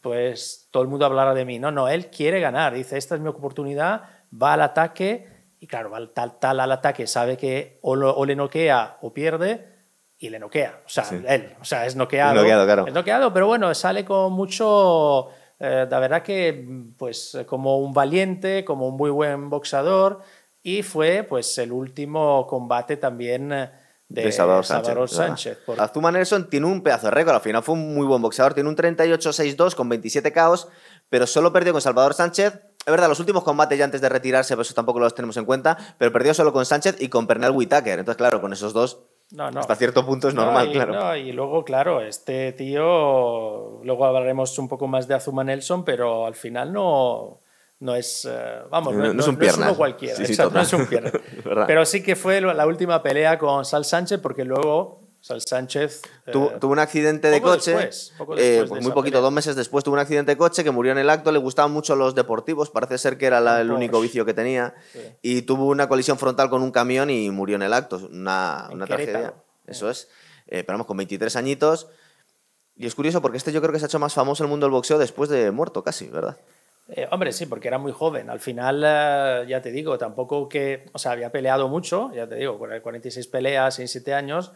pues 0.00 0.68
todo 0.70 0.82
el 0.82 0.88
mundo 0.88 1.06
hablará 1.06 1.34
de 1.34 1.44
mí. 1.44 1.58
No, 1.58 1.70
no, 1.70 1.88
él 1.88 2.06
quiere 2.08 2.40
ganar, 2.40 2.74
dice, 2.74 2.98
esta 2.98 3.14
es 3.14 3.20
mi 3.20 3.28
oportunidad, 3.28 4.02
va 4.30 4.54
al 4.54 4.62
ataque 4.62 5.28
y 5.58 5.66
claro, 5.66 5.90
va 5.90 6.06
tal, 6.12 6.38
tal 6.38 6.60
al 6.60 6.72
ataque, 6.72 7.06
sabe 7.06 7.36
que 7.36 7.78
o, 7.82 8.24
le 8.24 8.36
noquea 8.36 8.98
o 9.02 9.12
pierde 9.12 9.66
y 10.18 10.28
le 10.30 10.38
noquea. 10.38 10.80
O 10.86 10.88
sea, 10.88 11.04
él, 11.10 11.54
o 11.60 11.64
sea, 11.64 11.86
es 11.86 11.96
noqueado. 11.96 12.34
noqueado, 12.34 12.86
Es 12.86 12.94
noqueado, 12.94 13.32
pero 13.32 13.46
bueno, 13.46 13.74
sale 13.74 14.04
con 14.04 14.32
mucho 14.32 15.30
eh, 15.62 15.86
la 15.90 15.98
verdad 15.98 16.22
que 16.22 16.66
pues 16.96 17.36
como 17.46 17.78
un 17.78 17.92
valiente, 17.92 18.64
como 18.64 18.88
un 18.88 18.96
muy 18.96 19.10
buen 19.10 19.50
boxador 19.50 20.20
y 20.62 20.82
fue 20.82 21.22
pues 21.22 21.58
el 21.58 21.70
último 21.70 22.46
combate 22.46 22.96
también 22.96 23.52
de, 24.10 24.32
Salvador 24.32 24.66
Sánchez. 25.08 25.58
Azuma 25.78 26.10
Nelson 26.10 26.50
tiene 26.50 26.66
un 26.66 26.82
pedazo 26.82 27.06
de 27.06 27.12
récord, 27.12 27.36
al 27.36 27.40
final 27.40 27.62
fue 27.62 27.74
un 27.74 27.94
muy 27.94 28.06
buen 28.06 28.20
boxeador, 28.20 28.54
tiene 28.54 28.68
un 28.68 28.76
38-6-2 28.76 29.74
con 29.74 29.88
27 29.88 30.32
caos, 30.32 30.68
pero 31.08 31.26
solo 31.26 31.52
perdió 31.52 31.72
con 31.72 31.80
Salvador 31.80 32.12
Sánchez. 32.14 32.60
Es 32.84 32.90
verdad, 32.90 33.08
los 33.08 33.20
últimos 33.20 33.44
combates 33.44 33.78
ya 33.78 33.84
antes 33.84 34.00
de 34.00 34.08
retirarse, 34.08 34.56
pues 34.56 34.68
eso 34.68 34.74
tampoco 34.74 34.98
los 34.98 35.14
tenemos 35.14 35.36
en 35.36 35.44
cuenta, 35.44 35.78
pero 35.96 36.12
perdió 36.12 36.34
solo 36.34 36.52
con 36.52 36.66
Sánchez 36.66 36.96
y 37.00 37.08
con 37.08 37.26
Pernell 37.26 37.52
Whitaker. 37.52 38.00
Entonces, 38.00 38.16
claro, 38.16 38.40
con 38.40 38.52
esos 38.52 38.72
dos 38.72 39.00
no, 39.32 39.48
no. 39.52 39.60
Hasta 39.60 39.76
cierto 39.76 40.04
punto 40.04 40.26
es 40.26 40.34
normal, 40.34 40.72
claro. 40.72 41.14
y 41.14 41.30
luego, 41.30 41.64
claro, 41.64 42.00
este 42.00 42.50
tío, 42.50 43.80
luego 43.84 44.04
hablaremos 44.04 44.58
un 44.58 44.66
poco 44.66 44.88
más 44.88 45.06
de 45.06 45.14
Azuma 45.14 45.44
Nelson, 45.44 45.84
pero 45.84 46.26
al 46.26 46.34
final 46.34 46.72
no, 46.72 47.38
no 47.80 47.94
es, 47.94 48.28
eh, 48.30 48.58
vamos, 48.70 48.94
no, 48.94 49.20
es 49.20 49.28
un 49.28 49.36
pierna. 49.36 49.74
cualquiera, 49.74 50.18
no 50.52 50.60
es 50.60 50.72
un 50.72 50.86
pierna. 50.86 51.12
pero 51.66 51.84
sí 51.84 52.02
que 52.02 52.14
fue 52.14 52.40
la 52.40 52.66
última 52.66 53.02
pelea 53.02 53.38
con 53.38 53.64
Sal 53.64 53.84
Sánchez, 53.84 54.20
porque 54.20 54.44
luego 54.44 55.00
Sal 55.20 55.42
Sánchez. 55.42 56.00
Eh, 56.26 56.32
tuvo 56.32 56.72
un 56.72 56.78
accidente 56.78 57.28
de 57.28 57.42
coche. 57.42 57.90
Eh, 58.38 58.64
pues 58.66 58.82
muy 58.82 58.92
poquito, 58.92 59.20
dos 59.20 59.32
meses 59.32 59.54
después 59.54 59.84
tuvo 59.84 59.94
un 59.94 60.00
accidente 60.00 60.32
de 60.32 60.38
coche 60.38 60.64
que 60.64 60.70
murió 60.70 60.92
en 60.92 60.98
el 60.98 61.10
acto. 61.10 61.30
Le 61.30 61.38
gustaban 61.38 61.72
mucho 61.72 61.94
los 61.94 62.14
deportivos, 62.14 62.70
parece 62.70 62.96
ser 62.96 63.18
que 63.18 63.26
era 63.26 63.60
el 63.60 63.70
único 63.70 64.00
vicio 64.00 64.24
que 64.24 64.32
tenía. 64.32 64.74
Y 65.20 65.42
tuvo 65.42 65.66
una 65.66 65.88
colisión 65.88 66.18
frontal 66.18 66.48
con 66.48 66.62
un 66.62 66.70
camión 66.70 67.10
y 67.10 67.30
murió 67.30 67.56
en 67.56 67.62
el 67.62 67.74
acto. 67.74 68.00
Una, 68.10 68.68
una 68.72 68.86
tragedia. 68.86 69.34
Eso 69.66 69.90
es. 69.90 70.08
Eh, 70.46 70.64
pero 70.64 70.74
vamos, 70.74 70.86
con 70.86 70.96
23 70.96 71.36
añitos. 71.36 71.88
Y 72.74 72.86
es 72.86 72.94
curioso 72.94 73.20
porque 73.20 73.36
este 73.36 73.52
yo 73.52 73.60
creo 73.60 73.72
que 73.72 73.78
se 73.78 73.84
ha 73.84 73.88
hecho 73.88 73.98
más 73.98 74.14
famoso 74.14 74.42
en 74.42 74.46
el 74.46 74.50
mundo 74.50 74.64
del 74.64 74.72
boxeo 74.72 74.98
después 74.98 75.28
de 75.28 75.50
muerto, 75.50 75.84
casi, 75.84 76.08
¿verdad? 76.08 76.38
Hombre, 77.10 77.32
sí, 77.32 77.46
porque 77.46 77.68
era 77.68 77.78
muy 77.78 77.92
joven. 77.92 78.30
Al 78.30 78.40
final, 78.40 78.80
ya 79.46 79.62
te 79.62 79.70
digo, 79.70 79.98
tampoco 79.98 80.48
que. 80.48 80.86
O 80.92 80.98
sea, 80.98 81.12
había 81.12 81.32
peleado 81.32 81.68
mucho, 81.68 82.12
ya 82.14 82.26
te 82.26 82.36
digo, 82.36 82.58
46 82.58 83.26
peleas 83.26 83.78
en 83.78 83.88
7 83.88 84.14
años 84.14 84.52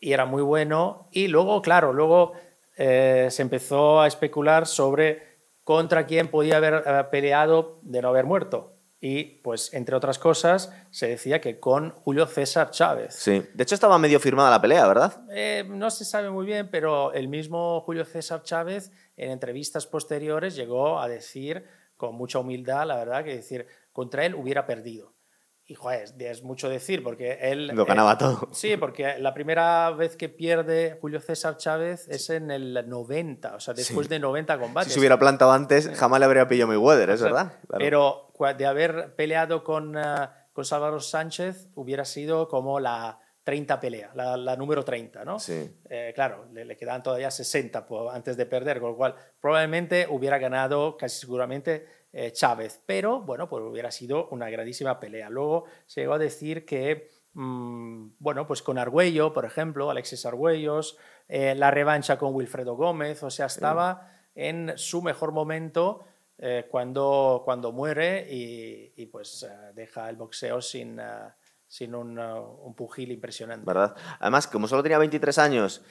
y 0.00 0.12
era 0.12 0.24
muy 0.24 0.42
bueno. 0.42 1.08
Y 1.12 1.28
luego, 1.28 1.62
claro, 1.62 1.92
luego 1.92 2.32
eh, 2.76 3.28
se 3.30 3.42
empezó 3.42 4.00
a 4.00 4.06
especular 4.06 4.66
sobre 4.66 5.22
contra 5.64 6.06
quién 6.06 6.28
podía 6.28 6.56
haber 6.56 6.82
eh, 6.84 7.04
peleado 7.10 7.78
de 7.82 8.02
no 8.02 8.08
haber 8.08 8.24
muerto. 8.24 8.76
Y, 9.02 9.24
pues, 9.42 9.72
entre 9.72 9.96
otras 9.96 10.18
cosas, 10.18 10.74
se 10.90 11.08
decía 11.08 11.40
que 11.40 11.58
con 11.58 11.90
Julio 11.90 12.26
César 12.26 12.70
Chávez. 12.70 13.14
Sí, 13.14 13.42
de 13.54 13.62
hecho 13.62 13.74
estaba 13.74 13.98
medio 13.98 14.20
firmada 14.20 14.50
la 14.50 14.60
pelea, 14.60 14.86
¿verdad? 14.86 15.22
Eh, 15.30 15.64
no 15.68 15.90
se 15.90 16.04
sabe 16.04 16.28
muy 16.28 16.44
bien, 16.44 16.68
pero 16.70 17.12
el 17.14 17.28
mismo 17.28 17.80
Julio 17.80 18.04
César 18.04 18.42
Chávez, 18.42 18.92
en 19.20 19.30
entrevistas 19.30 19.86
posteriores, 19.86 20.56
llegó 20.56 21.00
a 21.00 21.08
decir, 21.08 21.64
con 21.96 22.14
mucha 22.14 22.38
humildad, 22.38 22.86
la 22.86 22.96
verdad, 22.96 23.22
que 23.22 23.36
decir, 23.36 23.66
contra 23.92 24.24
él 24.24 24.34
hubiera 24.34 24.66
perdido. 24.66 25.14
Y 25.66 25.74
joder, 25.74 26.08
es, 26.18 26.42
mucho 26.42 26.68
decir, 26.68 27.02
porque 27.04 27.38
él... 27.42 27.68
Lo 27.68 27.84
ganaba 27.84 28.18
todo. 28.18 28.48
Sí, 28.52 28.76
porque 28.76 29.18
la 29.18 29.34
primera 29.34 29.90
vez 29.90 30.16
que 30.16 30.28
pierde 30.28 30.98
Julio 31.00 31.20
César 31.20 31.58
Chávez 31.58 32.08
es 32.08 32.30
en 32.30 32.50
el 32.50 32.88
90, 32.88 33.54
o 33.54 33.60
sea, 33.60 33.74
después 33.74 34.08
de 34.08 34.18
90 34.18 34.58
combates. 34.58 34.88
Si 34.88 34.94
se 34.94 35.00
hubiera 35.00 35.18
plantado 35.18 35.52
antes, 35.52 35.88
jamás 35.94 36.18
le 36.18 36.26
habría 36.26 36.48
pillado 36.48 36.68
Mayweather, 36.68 37.10
es 37.10 37.22
verdad. 37.22 37.52
Pero 37.78 38.32
de 38.56 38.66
haber 38.66 39.14
peleado 39.16 39.62
con, 39.62 39.96
uh, 39.96 40.28
con 40.52 40.64
Salvador 40.64 41.02
Sánchez, 41.02 41.68
hubiera 41.74 42.04
sido 42.04 42.48
como 42.48 42.80
la 42.80 43.20
30 43.50 43.80
pelea, 43.80 44.12
la, 44.14 44.54
número 44.56 44.84
30, 44.84 45.24
¿no? 45.24 45.40
Sí. 45.40 45.68
Eh, 45.88 46.12
claro, 46.14 46.46
le, 46.52 46.64
le, 46.64 46.76
quedaban 46.76 47.02
todavía 47.02 47.32
60 47.32 47.84
antes 48.12 48.36
de 48.36 48.46
perder, 48.46 48.78
con 48.78 48.90
lo 48.90 48.96
cual 48.96 49.16
probablemente 49.40 50.06
hubiera 50.08 50.38
ganado 50.38 50.96
casi 50.96 51.18
seguramente 51.18 51.84
eh, 52.12 52.30
Chávez, 52.30 52.80
pero 52.86 53.20
bueno, 53.22 53.48
pues 53.48 53.64
hubiera 53.64 53.90
sido 53.90 54.28
una 54.28 54.48
grandísima 54.48 55.00
pelea. 55.00 55.28
Luego 55.30 55.64
se 55.86 56.02
llegó 56.02 56.14
a 56.14 56.18
decir 56.18 56.64
que, 56.64 57.08
mm, 57.34 58.10
bueno, 58.20 58.46
pues 58.46 58.62
con 58.62 58.78
Argüello, 58.78 59.32
por 59.32 59.44
ejemplo, 59.44 59.90
Alexis 59.90 60.24
Argüellos, 60.26 60.96
eh, 61.26 61.56
la 61.56 61.72
revancha 61.72 62.18
con 62.18 62.32
Wilfredo 62.36 62.76
Gómez, 62.76 63.24
o 63.24 63.30
sea, 63.30 63.46
estaba 63.46 64.08
en 64.36 64.72
su 64.76 65.02
mejor 65.02 65.32
momento 65.32 66.04
eh, 66.38 66.68
cuando, 66.70 67.42
cuando 67.44 67.72
muere 67.72 68.28
y, 68.30 69.06
pues 69.06 69.44
deja 69.74 70.08
el 70.08 70.14
boxeo 70.14 70.62
sin 70.62 71.00
sin 71.70 71.94
un, 71.94 72.18
un, 72.18 72.74
pugil 72.74 73.12
impresionante. 73.12 73.64
¿Verdad? 73.64 73.94
Además, 74.18 74.48
como 74.48 74.66
solo 74.66 74.82
tenía 74.82 74.98
23 74.98 75.38
años 75.38 75.82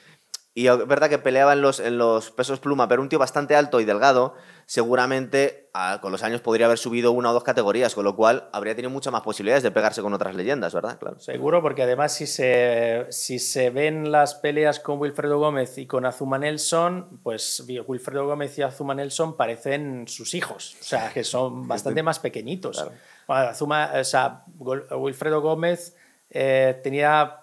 y 0.52 0.66
es 0.66 0.86
verdad 0.86 1.08
que 1.08 1.18
peleaba 1.18 1.52
en 1.52 1.62
los, 1.62 1.78
en 1.78 1.96
los 1.96 2.32
pesos 2.32 2.58
pluma, 2.58 2.88
pero 2.88 3.00
un 3.02 3.08
tío 3.08 3.20
bastante 3.20 3.54
alto 3.54 3.80
y 3.80 3.84
delgado, 3.84 4.34
seguramente 4.66 5.70
con 6.00 6.10
los 6.10 6.24
años 6.24 6.40
podría 6.40 6.66
haber 6.66 6.78
subido 6.78 7.12
una 7.12 7.30
o 7.30 7.32
dos 7.32 7.44
categorías, 7.44 7.94
con 7.94 8.04
lo 8.04 8.16
cual 8.16 8.48
habría 8.52 8.74
tenido 8.74 8.90
muchas 8.90 9.12
más 9.12 9.22
posibilidades 9.22 9.62
de 9.62 9.70
pegarse 9.70 10.02
con 10.02 10.12
otras 10.12 10.34
leyendas, 10.34 10.74
¿verdad? 10.74 10.98
Claro. 10.98 11.20
Seguro, 11.20 11.62
porque 11.62 11.84
además 11.84 12.12
si 12.12 12.26
se, 12.26 13.06
si 13.10 13.38
se 13.38 13.70
ven 13.70 14.10
las 14.10 14.34
peleas 14.34 14.80
con 14.80 14.98
Wilfredo 14.98 15.38
Gómez 15.38 15.78
y 15.78 15.86
con 15.86 16.04
Azuma 16.04 16.38
Nelson, 16.38 17.20
pues 17.22 17.64
Wilfredo 17.86 18.26
Gómez 18.26 18.58
y 18.58 18.62
Azuma 18.62 18.96
Nelson 18.96 19.36
parecen 19.36 20.08
sus 20.08 20.34
hijos, 20.34 20.76
o 20.80 20.84
sea, 20.84 21.12
que 21.12 21.22
son 21.22 21.68
bastante 21.68 22.02
más 22.02 22.18
pequeñitos. 22.18 22.84
Azuma, 23.30 23.90
o 23.94 24.04
sea, 24.04 24.44
Wilfredo 24.56 25.40
Gómez 25.40 25.96
eh, 26.30 26.80
tenía 26.82 27.40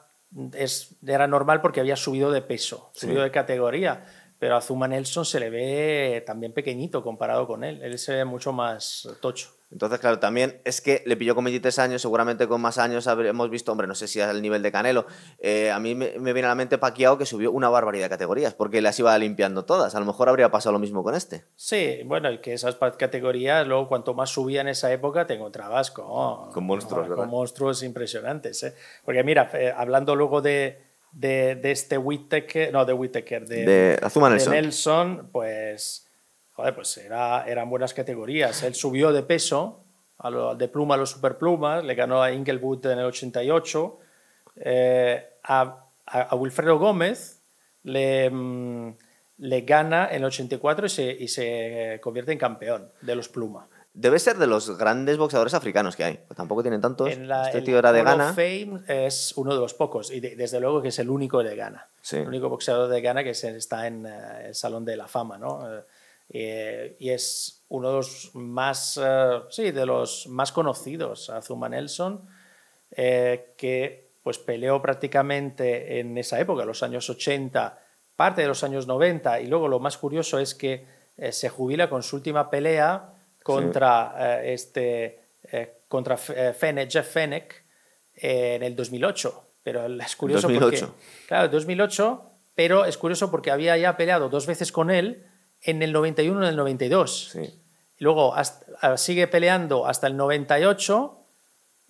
es, 0.53 0.95
era 1.05 1.27
normal 1.27 1.61
porque 1.61 1.79
había 1.79 1.95
subido 1.95 2.31
de 2.31 2.41
peso, 2.41 2.91
subido 2.93 3.23
de 3.23 3.31
categoría. 3.31 4.05
Pero 4.39 4.55
a 4.55 4.61
Zuma 4.61 4.87
Nelson 4.87 5.25
se 5.25 5.39
le 5.39 5.49
ve 5.49 6.23
también 6.25 6.53
pequeñito 6.53 7.01
comparado 7.01 7.47
con 7.47 7.63
él. 7.63 7.81
Él 7.81 7.97
se 7.97 8.13
ve 8.13 8.25
mucho 8.25 8.53
más 8.53 9.07
tocho. 9.19 9.56
Entonces, 9.69 9.99
claro, 9.99 10.19
también 10.19 10.61
es 10.63 10.79
que 10.79 11.03
le 11.05 11.17
pilló 11.17 11.35
con 11.35 11.43
23 11.43 11.77
años, 11.79 12.01
seguramente 12.01 12.47
con 12.47 12.61
más 12.61 12.77
años 12.77 13.05
habremos 13.07 13.49
visto, 13.49 13.71
hombre, 13.71 13.85
no 13.85 13.95
sé 13.95 14.07
si 14.07 14.21
al 14.21 14.41
nivel 14.41 14.61
de 14.61 14.71
Canelo. 14.71 15.05
Eh, 15.39 15.71
a 15.71 15.79
mí 15.79 15.93
me, 15.93 16.17
viene 16.17 16.45
a 16.45 16.49
la 16.49 16.55
mente 16.55 16.77
Paquiao 16.77 17.17
que 17.17 17.25
subió 17.25 17.51
una 17.51 17.67
barbaridad 17.67 18.05
de 18.05 18.09
categorías, 18.09 18.53
porque 18.53 18.81
las 18.81 18.97
iba 18.99 19.17
limpiando 19.17 19.65
todas. 19.65 19.93
A 19.93 19.99
lo 19.99 20.05
mejor 20.05 20.29
habría 20.29 20.49
pasado 20.51 20.73
lo 20.73 20.79
mismo 20.79 21.03
con 21.03 21.15
este. 21.15 21.43
Sí, 21.55 21.99
bueno, 22.05 22.31
y 22.31 22.39
que 22.39 22.53
esas 22.53 22.77
categorías, 22.97 23.67
luego 23.67 23.89
cuanto 23.89 24.13
más 24.13 24.29
subía 24.29 24.61
en 24.61 24.69
esa 24.69 24.91
época, 24.93 25.27
te 25.27 25.33
encontrabas 25.33 25.91
con, 25.91 26.51
con 26.51 26.63
monstruos, 26.63 27.07
con 27.09 27.29
monstruos 27.29 27.83
impresionantes. 27.83 28.63
¿eh? 28.63 28.73
Porque 29.03 29.23
mira, 29.23 29.51
eh, 29.53 29.73
hablando 29.75 30.15
luego 30.15 30.41
de, 30.41 30.81
de, 31.11 31.59
este 31.63 31.97
Whittaker, 31.97 32.71
no, 32.71 32.85
de 32.85 32.93
Whittaker, 32.93 33.45
de, 33.45 33.65
de, 33.65 33.99
Azuma 34.01 34.29
Nelson. 34.29 34.53
de 34.53 34.61
Nelson, 34.61 35.29
pues 35.31 36.06
joder, 36.57 36.73
pues 36.73 36.97
era, 36.97 37.45
eran 37.47 37.69
buenas 37.69 37.93
categorías. 37.93 38.63
Él 38.63 38.73
subió 38.73 39.13
de 39.13 39.21
peso, 39.21 39.83
a 40.17 40.55
de 40.55 40.67
pluma 40.67 40.95
a 40.95 40.97
los 40.97 41.11
superplumas, 41.11 41.85
le 41.85 41.93
ganó 41.93 42.23
a 42.23 42.31
Inglewood 42.31 42.83
en 42.87 42.97
el 42.97 43.05
88. 43.05 43.99
Eh, 44.55 45.23
a, 45.43 45.85
a, 46.07 46.35
Wilfredo 46.35 46.79
Gómez 46.79 47.43
le, 47.83 48.31
mm, 48.31 48.95
le 49.37 49.61
gana 49.61 50.07
en 50.09 50.15
el 50.15 50.25
84 50.25 50.87
y 50.87 50.89
se, 50.89 51.03
y 51.11 51.27
se 51.27 51.99
convierte 52.01 52.31
en 52.31 52.39
campeón 52.39 52.91
de 53.01 53.15
los 53.15 53.29
pluma. 53.29 53.67
Debe 53.93 54.17
ser 54.17 54.37
de 54.37 54.47
los 54.47 54.79
grandes 54.79 55.19
boxeadores 55.19 55.53
africanos 55.53 55.95
que 55.95 56.05
hay. 56.05 56.19
Tampoco 56.35 56.63
tienen 56.63 56.81
tantos. 56.81 57.07
este 57.09 57.61
tío 57.61 57.77
era 57.77 57.91
de 57.91 58.01
Ghana. 58.01 58.33
Fame 58.33 58.81
es 58.87 59.33
uno 59.37 59.53
de 59.53 59.59
los 59.59 59.75
pocos 59.75 60.11
y 60.11 60.19
desde 60.19 60.59
luego 60.59 60.81
que 60.81 60.87
es 60.87 60.97
el 60.97 61.11
único 61.11 61.43
de 61.43 61.55
Ghana. 61.55 61.87
El 62.11 62.27
único 62.27 62.49
boxeador 62.49 62.89
de 62.89 63.01
Ghana 63.01 63.23
que 63.23 63.31
está 63.31 63.85
en 63.85 64.07
eh, 64.07 64.47
el 64.47 64.55
Salón 64.55 64.85
de 64.85 64.97
la 64.97 65.07
Fama, 65.07 65.37
¿no? 65.37 65.83
Eh, 66.29 66.93
eh, 66.93 66.95
y 66.99 67.09
es 67.09 67.63
uno 67.69 67.89
de 67.89 67.95
los 67.95 68.31
más, 68.33 68.99
eh, 69.01 69.39
sí, 69.49 69.71
de 69.71 69.85
los 69.85 70.27
más 70.27 70.51
conocidos, 70.51 71.29
Azuma 71.29 71.69
Nelson, 71.69 72.27
eh, 72.91 73.53
que 73.57 74.07
pues 74.23 74.37
peleó 74.37 74.81
prácticamente 74.81 75.99
en 75.99 76.17
esa 76.17 76.39
época, 76.39 76.65
los 76.65 76.83
años 76.83 77.09
80, 77.09 77.79
parte 78.15 78.41
de 78.41 78.47
los 78.47 78.63
años 78.63 78.87
90, 78.87 79.39
y 79.39 79.47
luego 79.47 79.67
lo 79.69 79.79
más 79.79 79.97
curioso 79.97 80.37
es 80.39 80.53
que 80.53 80.85
se 81.31 81.49
jubila 81.49 81.89
con 81.89 82.03
su 82.03 82.17
última 82.17 82.49
pelea 82.49 83.13
contra 83.41 84.13
eh, 84.43 84.53
este 84.53 85.19
eh, 85.51 85.77
contra 85.87 86.15
eh, 86.35 86.53
Fene- 86.59 86.89
Jeff 86.91 87.09
Fennec 87.09 87.63
eh, 88.15 88.55
en 88.55 88.63
el 88.63 88.75
2008. 88.75 89.43
Pero 89.63 89.85
es 89.85 90.15
curioso 90.15 90.47
2008. 90.49 90.85
porque. 90.87 91.25
Claro, 91.27 91.47
2008, 91.49 92.31
pero 92.55 92.85
es 92.85 92.97
curioso 92.97 93.31
porque 93.31 93.51
había 93.51 93.77
ya 93.77 93.95
peleado 93.95 94.27
dos 94.29 94.45
veces 94.45 94.71
con 94.73 94.91
él 94.91 95.25
en 95.61 95.81
el 95.83 95.91
91 95.91 96.39
y 96.41 96.43
en 96.43 96.49
el 96.49 96.55
92. 96.55 97.29
Sí. 97.33 97.61
Luego 97.99 98.35
hasta- 98.35 98.93
eh, 98.93 98.97
sigue 98.97 99.27
peleando 99.27 99.85
hasta 99.87 100.07
el 100.07 100.15
98, 100.17 101.17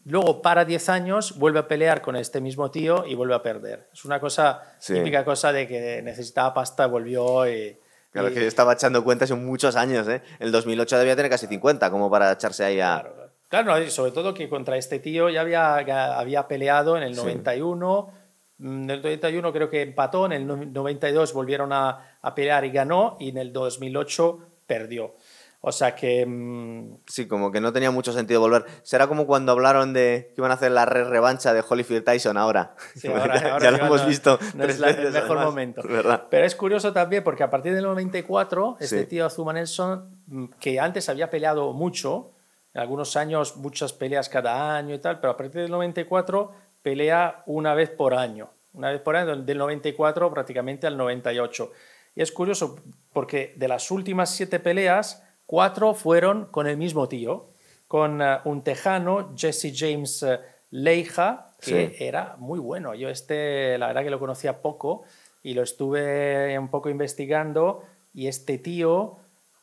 luego 0.06 0.42
para 0.42 0.64
10 0.66 0.88
años, 0.90 1.38
vuelve 1.38 1.60
a 1.60 1.68
pelear 1.68 2.02
con 2.02 2.16
este 2.16 2.40
mismo 2.40 2.72
tío 2.72 3.06
y 3.06 3.16
vuelve 3.16 3.36
a 3.36 3.44
perder. 3.44 3.90
Es 3.94 4.06
una 4.06 4.20
cosa, 4.20 4.62
Sí. 4.80 4.94
típica 4.94 5.26
cosa 5.26 5.52
de 5.52 5.68
que 5.68 6.02
necesitaba 6.02 6.54
pasta, 6.54 6.86
volvió 6.88 7.48
y... 7.48 7.78
Claro, 8.12 8.30
y- 8.30 8.34
que 8.34 8.42
yo 8.42 8.48
estaba 8.48 8.74
echando 8.74 9.04
cuentas 9.04 9.30
en 9.32 9.46
muchos 9.46 9.76
años, 9.76 10.08
¿eh? 10.08 10.22
El 10.40 10.52
2008 10.52 10.98
debía 10.98 11.16
tener 11.16 11.30
casi 11.30 11.46
50, 11.48 11.92
como 11.92 12.10
para 12.10 12.32
echarse 12.32 12.64
ahí 12.64 12.80
a... 12.80 13.02
Claro, 13.50 13.66
claro. 13.66 13.90
Sobre 13.92 14.12
todo 14.12 14.34
que 14.34 14.48
contra 14.50 14.78
este 14.78 15.00
tío 15.00 15.30
ya 15.30 15.42
había, 15.42 15.82
ya 15.86 16.18
había 16.18 16.48
peleado 16.48 16.96
en 16.98 17.04
el 17.04 17.14
Sí. 17.16 17.22
91. 17.22 18.08
mm, 18.08 18.10
En 18.10 18.27
el 18.60 18.88
91 18.88 19.54
creo 19.54 19.70
que 19.70 19.82
empató, 19.82 20.26
en 20.26 20.32
el 20.34 20.48
no- 20.48 20.56
92 20.58 21.34
volvieron 21.34 21.72
a, 21.74 22.18
a 22.22 22.36
pelear 22.36 22.66
y 22.66 22.72
ganó, 22.72 23.18
y 23.20 23.30
en 23.30 23.38
el 23.38 23.54
2008 23.54 24.40
perdió. 24.66 25.14
O 25.62 25.72
sea 25.72 25.96
que 25.96 26.24
mm, 26.26 27.00
Sí, 27.08 27.28
como 27.28 27.52
que 27.52 27.60
no 27.60 27.74
tenía 27.74 27.90
mucho 27.92 28.14
sentido 28.14 28.40
volver. 28.40 28.66
Será 28.84 29.08
como 29.08 29.26
cuando 29.26 29.52
hablaron 29.52 29.92
de 29.92 30.32
que 30.36 30.42
iban 30.42 30.52
a 30.52 30.54
hacer 30.54 30.72
la 30.72 30.86
re- 30.86 31.04
revancha 31.04 31.52
de 31.52 31.64
Holyfield 31.68 32.04
Tyson 32.06 32.38
ahora. 32.38 32.76
Sí, 32.96 33.08
ahora- 33.12 33.42
ya 33.42 33.54
ahora 33.54 33.64
ya 33.66 33.72
lo 33.72 33.78
hemos 33.86 34.02
no- 34.04 34.08
visto 34.08 34.40
no 34.56 34.64
tres 34.64 34.76
es 34.76 34.80
la- 34.80 34.90
el 34.92 34.96
veces. 34.98 35.14
mejor 35.14 35.38
además. 35.38 35.46
momento. 35.46 35.82
¿Verdad? 35.84 36.24
Pero 36.30 36.46
es 36.46 36.56
curioso 36.56 36.94
también 36.94 37.24
porque 37.24 37.44
a 37.44 37.50
partir 37.50 37.74
del 37.74 37.84
94, 37.86 38.78
este 38.80 39.00
Sí. 39.02 39.06
tío 39.08 39.26
Azuma 39.26 39.52
Nelson, 39.52 40.06
mm, 40.28 40.46
que 40.60 40.80
antes 40.80 41.10
había 41.10 41.30
peleado 41.32 41.74
mucho, 41.74 42.32
en 42.74 42.82
algunos 42.82 43.16
años 43.18 43.58
muchas 43.58 43.92
peleas 43.94 44.30
cada 44.30 44.76
año 44.78 44.94
y 44.94 45.00
tal, 45.00 45.20
pero 45.20 45.32
a 45.34 45.38
partir 45.38 45.62
del 45.64 45.72
94 45.72 46.52
pelea 46.88 47.44
una 47.48 47.74
vez 47.74 47.90
por 47.90 48.14
año. 48.14 48.50
Una 48.72 48.92
vez 48.92 49.02
por 49.02 49.18
año, 49.18 49.36
del 49.36 49.58
94 49.58 50.32
prácticamente 50.32 50.88
al 50.88 50.96
98. 50.96 51.70
Y 52.16 52.22
es 52.22 52.32
curioso 52.32 52.78
porque 53.12 53.54
de 53.58 53.68
las 53.68 53.92
últimas 53.92 54.30
siete 54.30 54.62
peleas, 54.62 55.22
cuatro 55.46 55.94
fueron 55.94 56.46
con 56.46 56.66
el 56.66 56.78
mismo 56.78 57.10
tío, 57.10 57.48
con 57.90 58.22
eh, 58.22 58.38
un 58.46 58.64
tejano, 58.64 59.34
Jesse 59.36 59.74
James 59.76 60.24
eh, 60.24 60.40
Leija, 60.72 61.50
que 61.60 61.90
Sí. 61.90 61.96
era 62.06 62.36
muy 62.38 62.60
bueno. 62.60 62.96
Yo 62.96 63.10
este, 63.10 63.78
la 63.78 63.88
verdad 63.88 64.04
que 64.04 64.10
lo 64.10 64.20
conocía 64.20 64.62
poco 64.62 65.04
y 65.44 65.56
lo 65.56 65.64
estuve 65.64 66.58
un 66.58 66.70
poco 66.70 66.90
investigando 66.90 67.84
y 68.14 68.28
este 68.28 68.58
tío, 68.60 69.18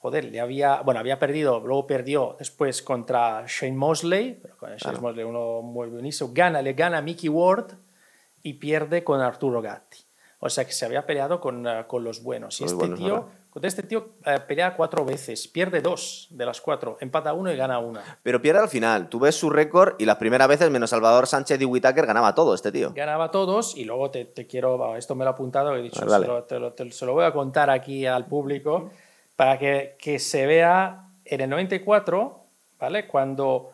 joder, 0.05 0.27
le 0.27 0.39
había, 0.39 0.83
bueno, 0.83 1.01
había 1.01 1.19
perdido, 1.19 1.61
luego 1.61 1.87
perdió 1.87 2.37
después 2.39 2.83
contra 2.83 3.47
Shane 3.49 3.73
Mosley, 3.75 4.39
pero 4.43 4.55
con 4.59 4.69
Shane 4.69 4.79
Claro. 4.79 5.01
Mosley 5.01 5.25
uno 5.25 5.63
muy 5.63 5.89
buenísimo, 5.89 6.29
gana, 6.35 6.61
le 6.61 6.75
gana 6.75 6.99
a 6.99 7.01
Mickey 7.01 7.31
Ward 7.31 7.73
y 8.43 8.53
pierde 8.53 9.03
con 9.03 9.23
Arturo 9.23 9.63
Gatti. 9.63 9.97
O 10.41 10.51
sea 10.51 10.67
que 10.67 10.73
se 10.73 10.85
había 10.85 11.07
peleado 11.07 11.41
con, 11.41 11.67
eh, 11.67 11.85
con 11.87 12.05
los 12.05 12.23
buenos. 12.23 12.61
Y 12.61 12.65
este 12.65 12.77
buenos, 12.77 12.99
tío, 12.99 13.15
¿verdad? 13.15 13.29
contra 13.49 13.69
este 13.69 13.83
tío 13.83 14.09
eh, 14.27 14.41
pelea 14.47 14.77
cuatro 14.77 15.07
veces, 15.07 15.49
pierde 15.49 15.81
dos 15.81 16.27
de 16.29 16.45
las 16.45 16.61
cuatro, 16.61 16.99
empata 17.01 17.33
uno 17.33 17.51
y 17.51 17.57
gana 17.57 17.79
una. 17.79 18.03
Pero 18.23 18.43
pierde 18.43 18.61
al 18.61 18.69
final. 18.69 19.09
Tú 19.09 19.19
ves 19.21 19.37
su 19.37 19.49
récord 19.49 19.95
y 19.99 20.05
las 20.05 20.17
primeras 20.17 20.49
veces, 20.49 20.71
menos 20.71 20.91
Salvador 20.91 21.27
Sánchez 21.27 21.59
y 21.63 21.65
Whitaker, 21.65 22.05
ganaba 22.05 22.35
todo 22.35 22.55
este 22.55 22.71
tío. 22.71 22.93
ganaba 22.95 23.31
todos 23.31 23.75
y 23.75 23.85
luego 23.85 24.11
te, 24.11 24.27
te 24.27 24.47
quiero, 24.47 24.97
esto 24.97 25.15
me 25.15 25.25
lo 25.25 25.31
he 25.31 25.33
apuntado, 25.33 25.75
he 25.75 25.81
dicho, 25.81 26.03
Ah, 26.05 26.21
se, 26.21 26.27
lo, 26.27 26.43
te 26.45 26.59
lo- 26.59 26.73
te- 26.75 26.91
se 26.93 27.07
lo 27.07 27.15
voy 27.15 27.25
a 27.25 27.33
contar 27.33 27.71
aquí 27.71 28.05
al 28.05 28.27
público 28.27 28.91
para 29.37 29.59
que, 29.59 29.97
que 29.99 30.19
se 30.19 30.47
vea 30.47 31.09
en 31.25 31.41
el 31.41 31.51
94, 31.51 32.47
¿vale? 32.79 33.07
Cuando 33.07 33.73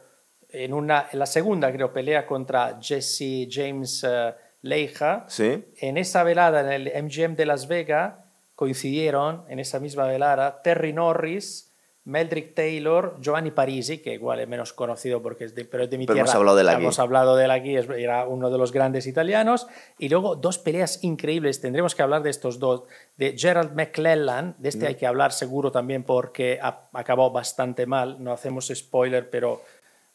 en, 0.49 0.73
una, 0.75 1.09
en 1.13 1.19
la 1.19 1.27
segunda, 1.27 1.71
creo, 1.73 1.93
pelea 1.93 2.27
contra 2.27 2.79
Jesse 2.81 3.47
James 3.51 4.05
eh, 4.09 4.35
Leija, 4.63 5.25
Sí. 5.29 5.65
en 5.79 5.97
esa 5.97 6.23
velada 6.23 6.61
en 6.61 6.87
el 6.89 7.05
MGM 7.05 7.35
de 7.37 7.47
Las 7.47 7.67
Vegas 7.69 8.15
coincidieron 8.55 9.45
en 9.49 9.59
esa 9.59 9.81
misma 9.81 10.07
velada 10.07 10.61
Terry 10.63 10.93
Norris, 10.93 11.70
Meldrick 12.05 12.55
Taylor, 12.55 13.17
Giovanni 13.21 13.51
Parisi, 13.51 13.99
que 13.99 14.15
igual 14.15 14.41
es 14.41 14.49
menos 14.49 14.73
conocido 14.73 15.21
porque 15.21 15.45
es 15.45 15.55
de, 15.55 15.65
pero 15.67 15.85
es 15.85 15.91
de 15.91 15.99
mi 15.99 16.07
Pero 16.07 16.15
tierra. 16.15 16.27
hemos 16.31 16.35
hablado 16.35 16.57
de 16.57 16.63
él 16.63 16.69
aquí. 16.71 16.83
Hemos 16.83 16.99
hablado 16.99 17.37
de 17.37 17.45
él 17.45 17.51
aquí, 17.51 17.77
era 17.77 18.27
uno 18.27 18.51
de 18.51 18.57
los 18.59 18.73
grandes 18.73 19.07
italianos. 19.07 19.67
Y 19.99 20.09
luego 20.09 20.35
dos 20.35 20.59
peleas 20.59 21.05
increíbles, 21.05 21.61
tendremos 21.61 21.95
que 21.95 22.03
hablar 22.03 22.23
de 22.23 22.31
estos 22.31 22.59
dos. 22.59 22.85
De 23.17 23.37
Gerald 23.37 23.75
McClellan, 23.75 24.55
de 24.59 24.69
Mm. 24.69 24.71
este 24.71 24.87
hay 24.87 24.95
que 24.95 25.07
hablar 25.07 25.33
seguro 25.33 25.71
también 25.71 26.03
porque 26.03 26.59
ha 26.63 26.89
acabado 26.95 27.31
bastante 27.31 27.85
mal, 27.87 28.23
no 28.23 28.33
hacemos 28.33 28.73
spoiler, 28.75 29.29
pero 29.29 29.63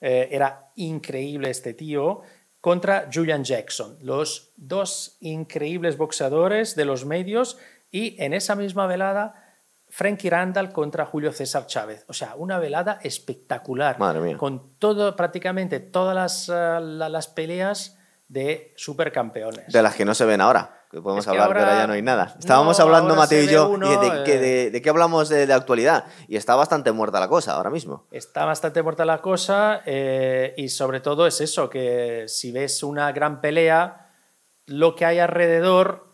eh, 0.02 0.28
era 0.32 0.72
increíble 0.76 1.50
este 1.50 1.74
tío 1.74 2.22
contra 2.62 3.08
Julian 3.14 3.44
Jackson, 3.44 3.96
los 4.02 4.52
dos 4.58 5.18
increíbles 5.22 5.98
boxeadores 5.98 6.76
de 6.76 6.84
los 6.86 7.06
medios 7.06 7.58
y 7.92 8.22
en 8.22 8.34
esa 8.34 8.56
misma 8.56 8.88
velada 8.88 9.45
Frankie 9.90 10.30
Randall 10.30 10.72
contra 10.74 11.06
Julio 11.06 11.32
César 11.32 11.68
Chávez. 11.68 12.06
O 12.08 12.14
sea, 12.14 12.36
una 12.36 12.60
velada 12.60 13.00
espectacular. 13.04 13.98
Madre 14.00 14.20
mía. 14.20 14.38
Con 14.38 14.78
todo, 14.78 15.16
prácticamente 15.16 15.80
todas 15.80 16.16
las, 16.16 16.50
eh, 16.50 16.80
la- 16.82 17.10
las 17.10 17.28
peleas 17.28 17.98
de 18.28 18.74
supercampeones. 18.76 19.72
De 19.72 19.82
las 19.82 19.96
que 19.96 20.04
no 20.06 20.14
se 20.16 20.26
ven 20.26 20.42
ahora. 20.42 20.82
Que 20.90 21.02
podemos 21.02 21.26
Es 21.26 21.32
que 21.32 21.38
hablar, 21.38 21.56
pero 21.58 21.78
ya 21.78 21.88
no 21.88 21.94
hay 21.94 22.02
nada. 22.02 22.36
Estábamos 22.40 22.78
no, 22.80 22.86
hablando, 22.86 23.16
Mateo 23.16 23.44
y 23.44 23.48
yo, 23.48 23.70
uno, 23.70 23.90
de, 24.00 24.08
eh, 24.08 24.40
de, 24.40 24.72
de 24.72 24.82
qué 24.82 24.90
hablamos 24.90 25.30
de, 25.30 25.46
de 25.46 25.54
actualidad. 25.54 26.06
Y 26.28 26.38
está 26.38 26.56
bastante 26.56 26.92
muerta 26.92 27.20
la 27.20 27.28
cosa 27.28 27.54
ahora 27.54 27.70
mismo. 27.70 28.06
Está 28.12 28.46
bastante 28.46 28.82
muerta 28.82 29.04
la 29.06 29.22
cosa 29.22 29.82
eh, 29.86 30.54
y 30.58 30.70
sobre 30.70 31.02
todo 31.02 31.28
es 31.28 31.42
eso, 31.42 31.70
que 31.70 32.26
si 32.28 32.52
ves 32.52 32.82
una 32.84 33.12
gran 33.12 33.42
pelea, 33.42 34.10
lo 34.68 34.96
que 34.96 35.06
hay 35.06 35.20
alrededor 35.20 36.05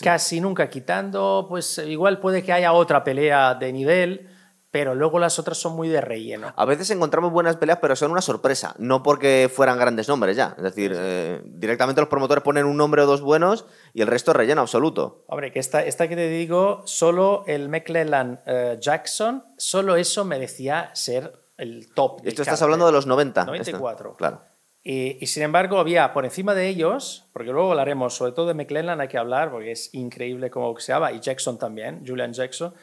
casi 0.00 0.40
nunca 0.40 0.70
quitando, 0.70 1.46
pues 1.48 1.78
igual 1.78 2.20
puede 2.20 2.42
que 2.42 2.52
haya 2.52 2.72
otra 2.72 3.04
pelea 3.04 3.54
de 3.54 3.72
nivel, 3.72 4.28
pero 4.72 4.94
luego 4.94 5.18
las 5.18 5.38
otras 5.38 5.58
son 5.58 5.76
muy 5.76 5.88
de 5.88 6.00
relleno. 6.00 6.54
A 6.56 6.64
veces 6.64 6.90
encontramos 6.90 7.30
buenas 7.30 7.56
peleas, 7.56 7.78
pero 7.80 7.94
son 7.94 8.10
una 8.10 8.22
sorpresa. 8.22 8.74
No 8.78 9.02
porque 9.02 9.50
fueran 9.54 9.78
grandes 9.78 10.08
nombres 10.08 10.34
ya. 10.34 10.54
Es 10.56 10.62
decir, 10.62 10.94
eh, 10.96 11.42
directamente 11.44 12.00
los 12.00 12.08
promotores 12.08 12.42
ponen 12.42 12.64
un 12.64 12.78
nombre 12.78 13.02
o 13.02 13.06
dos 13.06 13.20
buenos 13.20 13.66
y 13.92 14.00
el 14.00 14.08
resto 14.08 14.30
es 14.30 14.36
relleno 14.38 14.62
absoluto. 14.62 15.24
Hombre, 15.28 15.52
que 15.52 15.58
esta, 15.58 15.84
esta 15.84 16.08
que 16.08 16.16
te 16.16 16.28
digo, 16.28 16.82
solo 16.86 17.44
el 17.46 17.68
McClellan 17.68 18.40
eh, 18.46 18.78
Jackson, 18.80 19.44
solo 19.58 19.96
eso 19.96 20.24
merecía 20.24 20.90
ser 20.94 21.44
el 21.58 21.92
top. 21.92 22.22
Esto 22.24 22.40
estás 22.40 22.62
hablando 22.62 22.86
de 22.86 22.92
los 22.92 23.06
90. 23.06 23.44
94. 23.44 24.08
esto. 24.08 24.16
Claro. 24.16 24.40
Y, 24.84 25.22
y 25.22 25.26
sin 25.28 25.44
embargo, 25.44 25.78
había 25.78 26.12
por 26.12 26.24
encima 26.24 26.54
de 26.54 26.68
ellos, 26.68 27.24
porque 27.32 27.50
luego 27.52 27.70
hablaremos, 27.70 28.14
sobre 28.14 28.32
todo 28.32 28.48
de 28.48 28.54
McClellan 28.54 29.00
hay 29.00 29.08
que 29.08 29.18
hablar, 29.18 29.50
porque 29.50 29.72
es 29.72 29.94
increíble 29.94 30.50
cómo 30.50 30.68
boxeaba, 30.68 31.12
y 31.12 31.20
Jackson 31.20 31.58
también, 31.58 32.04
Julian 32.06 32.32
Jackson, 32.32 32.74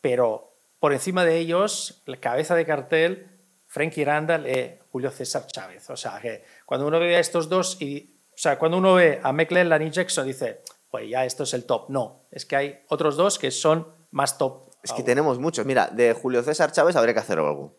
pero 0.00 0.50
por 0.80 0.92
encima 0.92 1.24
de 1.24 1.38
ellos, 1.38 2.02
la 2.06 2.18
cabeza 2.18 2.54
de 2.54 2.66
cartel, 2.66 3.26
Frankie 3.66 4.04
Randall 4.04 4.46
y 4.46 4.74
Julio 4.92 5.10
César 5.10 5.46
Chávez. 5.46 5.88
O 5.90 5.96
sea, 5.96 6.20
que 6.20 6.44
cuando 6.66 6.86
uno 6.86 7.00
ve 7.00 7.16
a 7.16 7.20
estos 7.20 7.48
dos, 7.48 7.80
y, 7.80 8.14
o 8.34 8.36
sea, 8.36 8.58
cuando 8.58 8.78
uno 8.78 8.94
ve 8.94 9.18
a 9.22 9.32
McClellan 9.32 9.82
y 9.82 9.90
Jackson, 9.90 10.26
dice, 10.26 10.60
pues 10.90 11.08
ya 11.08 11.24
esto 11.24 11.44
es 11.44 11.54
el 11.54 11.64
top. 11.64 11.88
No, 11.88 12.20
es 12.30 12.44
que 12.44 12.54
hay 12.54 12.80
otros 12.88 13.16
dos 13.16 13.38
que 13.38 13.50
son 13.50 13.88
más 14.10 14.38
top. 14.38 14.70
Es 14.82 14.92
que 14.92 15.02
tenemos 15.02 15.38
muchos. 15.38 15.64
Mira, 15.64 15.88
de 15.88 16.12
Julio 16.12 16.42
César 16.42 16.70
Chávez 16.70 16.94
habría 16.94 17.14
que 17.14 17.20
hacer 17.20 17.38
algo. 17.38 17.74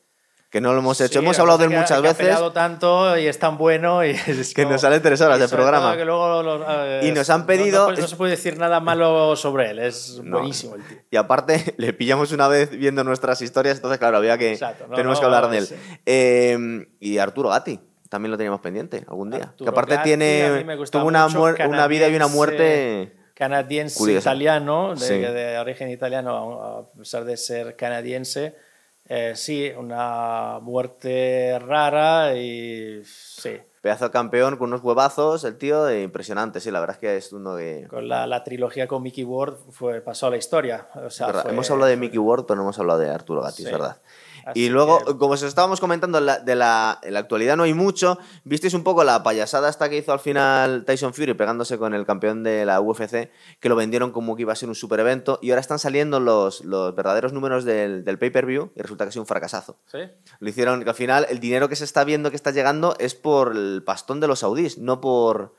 Que 0.49 0.62
no 0.62 0.71
lo 0.73 0.79
hemos 0.79 1.01
hecho. 1.01 1.19
Sí, 1.19 1.25
hemos 1.25 1.38
hablado 1.39 1.58
de 1.58 1.65
él 1.65 1.69
muchas 1.71 1.88
que 1.89 1.93
ha- 1.95 1.97
Ha 1.97 2.01
veces. 2.01 2.17
peleado 2.17 2.51
tanto 2.53 3.17
y 3.17 3.27
es 3.27 3.38
tan 3.39 3.58
bueno 3.58 4.05
y 4.05 4.12
es 4.27 4.53
Que 4.53 4.63
como- 4.63 4.73
nos 4.73 4.81
salen 4.81 5.01
tres 5.01 5.19
horas 5.19 5.39
de 5.39 5.49
programa. 5.49 5.97
que 5.97 6.05
luego 6.05 6.63
eh, 6.69 7.01
Y 7.03 7.12
nos 7.12 7.29
han 7.29 7.41
no- 7.41 7.45
pedido- 7.47 7.91
No, 7.91 7.97
no 7.97 8.08
se 8.08 8.15
puede 8.15 8.31
decir 8.31 8.58
nada 8.58 8.79
malo 8.79 9.36
sobre 9.36 9.71
él, 9.71 9.79
es 9.79 10.21
No. 10.23 10.38
buenísimo 10.38 10.75
el 10.75 10.84
tío. 10.88 10.97
Y 11.12 11.17
aparte, 11.17 11.73
le 11.77 11.91
pillamos 11.93 12.31
una 12.31 12.47
vez 12.47 12.69
viendo 12.69 13.03
nuestras 13.03 13.41
historias, 13.41 13.77
entonces, 13.77 13.97
claro, 13.99 14.17
había 14.17 14.38
que. 14.38 14.53
Exacto, 14.53 14.86
no, 14.88 14.95
tenemos 14.95 15.17
no, 15.17 15.19
que 15.21 15.25
hablar 15.25 15.49
de 15.49 15.58
él. 15.58 15.67
sí. 15.67 15.75
Eh, 16.05 16.88
y 17.01 17.17
Arturo 17.17 17.49
Gatti, 17.49 17.79
también 18.10 18.31
lo 18.31 18.38
teníamos 18.38 18.62
pendiente 18.62 19.03
algún 19.10 19.31
día. 19.31 19.45
Arturo 19.45 19.65
que 19.65 19.69
aparte 19.69 19.95
Gatti, 19.95 20.10
tiene. 20.10 20.65
Tuvo 20.89 21.05
una, 21.05 21.25
una 21.27 21.88
vida 21.88 22.08
y 22.08 22.15
una 22.15 22.27
muerte. 22.27 23.17
Canadiense 23.34 23.97
Curiosa. 23.97 24.29
italiano, 24.29 24.95
de, 24.95 25.05
Sí. 25.05 25.13
de 25.17 25.58
origen 25.60 25.89
italiano, 25.89 26.62
a 26.63 26.86
pesar 26.97 27.25
de 27.25 27.36
ser 27.36 27.75
canadiense. 27.75 28.55
Eh, 29.07 29.33
sí, 29.35 29.71
una 29.77 30.59
muerte 30.61 31.59
rara 31.59 32.33
y 32.35 33.03
sí, 33.05 33.51
Pedazo 33.81 34.05
de 34.05 34.11
campeón 34.11 34.57
con 34.57 34.69
unos 34.69 34.81
huevazos, 34.83 35.43
el 35.43 35.59
tío, 35.59 35.93
impresionante, 35.95 36.59
sí, 36.59 36.71
la 36.71 36.79
verdad 36.79 36.95
es 36.95 36.99
que 36.99 37.17
es 37.17 37.31
uno 37.31 37.53
de. 37.55 37.85
con 37.87 38.07
la, 38.09 38.25
la 38.25 38.43
trilogía 38.43 38.87
con 38.87 39.03
Mickey 39.03 39.23
Ward 39.23 39.57
fue, 39.69 40.01
pasó 40.01 40.25
a 40.25 40.31
la 40.31 40.37
historia. 40.37 40.87
O 40.95 41.11
sea, 41.11 41.27
verdad. 41.27 41.43
fue- 41.43 41.51
Hemos 41.51 41.69
hablado 41.69 41.89
de 41.91 41.97
Mickey 41.97 42.17
Ward, 42.17 42.45
pero 42.47 42.55
no 42.55 42.63
hemos 42.63 42.79
hablado 42.79 42.97
de 42.99 43.11
Arturo 43.11 43.41
Gatti, 43.43 43.57
Sí. 43.61 43.65
es 43.67 43.71
verdad. 43.71 44.01
Y 44.53 44.69
luego, 44.69 45.17
como 45.17 45.34
os 45.34 45.41
estábamos 45.43 45.79
comentando, 45.79 46.19
de 46.21 46.55
la, 46.55 46.99
en 47.01 47.13
la 47.13 47.19
actualidad 47.19 47.58
no 47.58 47.63
hay 47.63 47.73
mucho. 47.73 48.19
Visteis 48.43 48.73
un 48.73 48.84
poco 48.84 49.03
la 49.03 49.23
payasada 49.23 49.67
hasta 49.69 49.89
que 49.89 49.97
hizo 49.97 50.13
al 50.13 50.19
final 50.19 50.86
Tyson 50.86 51.13
Fury 51.13 51.34
pegándose 51.34 51.77
con 51.77 51.93
el 51.93 52.05
campeón 52.05 52.43
de 52.43 52.65
la 52.65 52.79
UFC, 52.81 53.31
que 53.60 53.69
lo 53.69 53.75
vendieron 53.75 54.12
como 54.12 54.36
que 54.36 54.43
iba 54.43 54.53
a 54.53 54.55
ser 54.55 54.69
un 54.69 54.75
super 54.75 54.99
evento. 54.99 55.39
Y 55.41 55.49
ahora 55.49 55.62
están 55.62 55.79
saliendo 55.79 56.19
los, 56.19 56.63
los 56.63 56.93
verdaderos 56.95 57.34
números 57.34 57.65
del, 57.65 58.03
del 58.03 58.19
pay-per-view 58.19 58.71
y 58.75 58.81
resulta 58.81 59.05
que 59.05 59.10
es 59.10 59.15
un 59.15 59.25
fracasazo. 59.25 59.77
¿Sí? 59.91 59.99
Lo 60.39 60.49
hicieron, 60.49 60.84
que 60.84 60.89
al 60.89 60.95
final 60.95 61.25
el 61.29 61.39
dinero 61.39 61.67
que 61.69 61.75
se 61.75 61.84
está 61.84 62.03
viendo 62.03 62.29
que 62.29 62.36
está 62.36 62.51
llegando 62.51 62.95
es 62.99 63.15
por 63.15 63.53
el 63.55 63.81
pastón 63.86 64.19
de 64.19 64.27
los 64.27 64.39
saudíes, 64.39 64.77
no 64.77 65.01
por, 65.01 65.55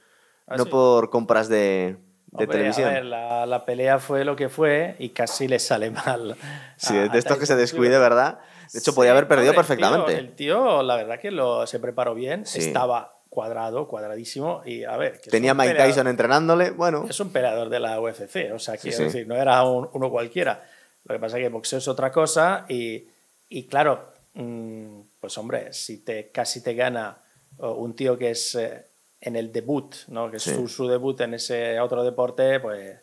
¿Ah, 0.46 0.56
no 0.56 0.64
sí? 0.64 0.70
por 0.70 1.10
compras 1.10 1.48
de, 1.48 1.56
de 1.56 2.44
Hombre, 2.44 2.46
televisión. 2.46 2.88
A 2.88 2.92
ver, 2.92 3.04
la, 3.04 3.46
la 3.46 3.64
pelea 3.64 3.98
fue 3.98 4.24
lo 4.24 4.36
que 4.36 4.48
fue 4.48 4.94
y 4.98 5.08
casi 5.10 5.48
le 5.48 5.58
sale 5.58 5.90
mal. 5.90 6.36
Sí, 6.76 6.96
a- 6.96 7.08
de 7.08 7.18
estos 7.18 7.38
que 7.38 7.46
se 7.46 7.56
descuide. 7.56 7.98
¿verdad? 7.98 8.38
De 8.72 8.78
hecho, 8.78 8.90
Sí, 8.92 8.96
podía 8.96 9.12
haber 9.12 9.28
perdido 9.28 9.50
el 9.50 9.54
tío- 9.54 9.60
perfectamente. 9.60 10.14
El 10.18 10.34
tío, 10.34 10.82
la 10.82 10.96
verdad 10.96 11.18
que 11.20 11.30
lo, 11.30 11.66
se 11.66 11.78
preparó 11.78 12.14
bien, 12.14 12.46
Sí. 12.46 12.58
estaba 12.60 13.12
cuadrado, 13.28 13.86
cuadradísimo 13.88 14.62
y 14.64 14.84
a 14.84 14.96
ver. 14.96 15.20
que 15.20 15.30
Tenía 15.30 15.52
Mike 15.54 15.74
peleador- 15.74 15.86
Tyson 15.88 16.06
entrenándole, 16.08 16.70
bueno. 16.70 17.06
Es 17.08 17.20
un 17.20 17.30
peleador 17.30 17.68
de 17.68 17.80
la 17.80 18.00
UFC, 18.00 18.50
o 18.52 18.58
sea, 18.58 18.76
quiero 18.78 18.96
sí. 18.96 19.04
decir, 19.04 19.26
no 19.26 19.34
era 19.36 19.62
un- 19.64 19.88
uno 19.92 20.10
cualquiera. 20.10 20.64
Lo 21.04 21.14
que 21.14 21.18
pasa 21.20 21.36
es 21.38 21.44
que 21.44 21.48
boxeo 21.50 21.78
es 21.78 21.88
otra 21.88 22.10
cosa 22.10 22.64
y, 22.68 23.04
y 23.48 23.64
claro, 23.64 24.00
mm, 24.34 25.00
pues 25.20 25.36
hombre, 25.38 25.72
si 25.72 25.98
te, 25.98 26.28
casi 26.30 26.62
te 26.62 26.74
gana 26.74 27.16
un 27.58 27.94
tío 27.94 28.16
que 28.18 28.30
es 28.30 28.54
eh, 28.54 28.84
en 29.20 29.36
el 29.36 29.50
debut, 29.52 29.94
¿no? 30.08 30.30
que 30.30 30.36
es 30.38 30.42
su, 30.42 30.68
su 30.68 30.86
debut 30.88 31.20
en 31.22 31.34
ese 31.34 31.80
otro 31.80 32.04
deporte, 32.04 32.60
pues 32.60 32.96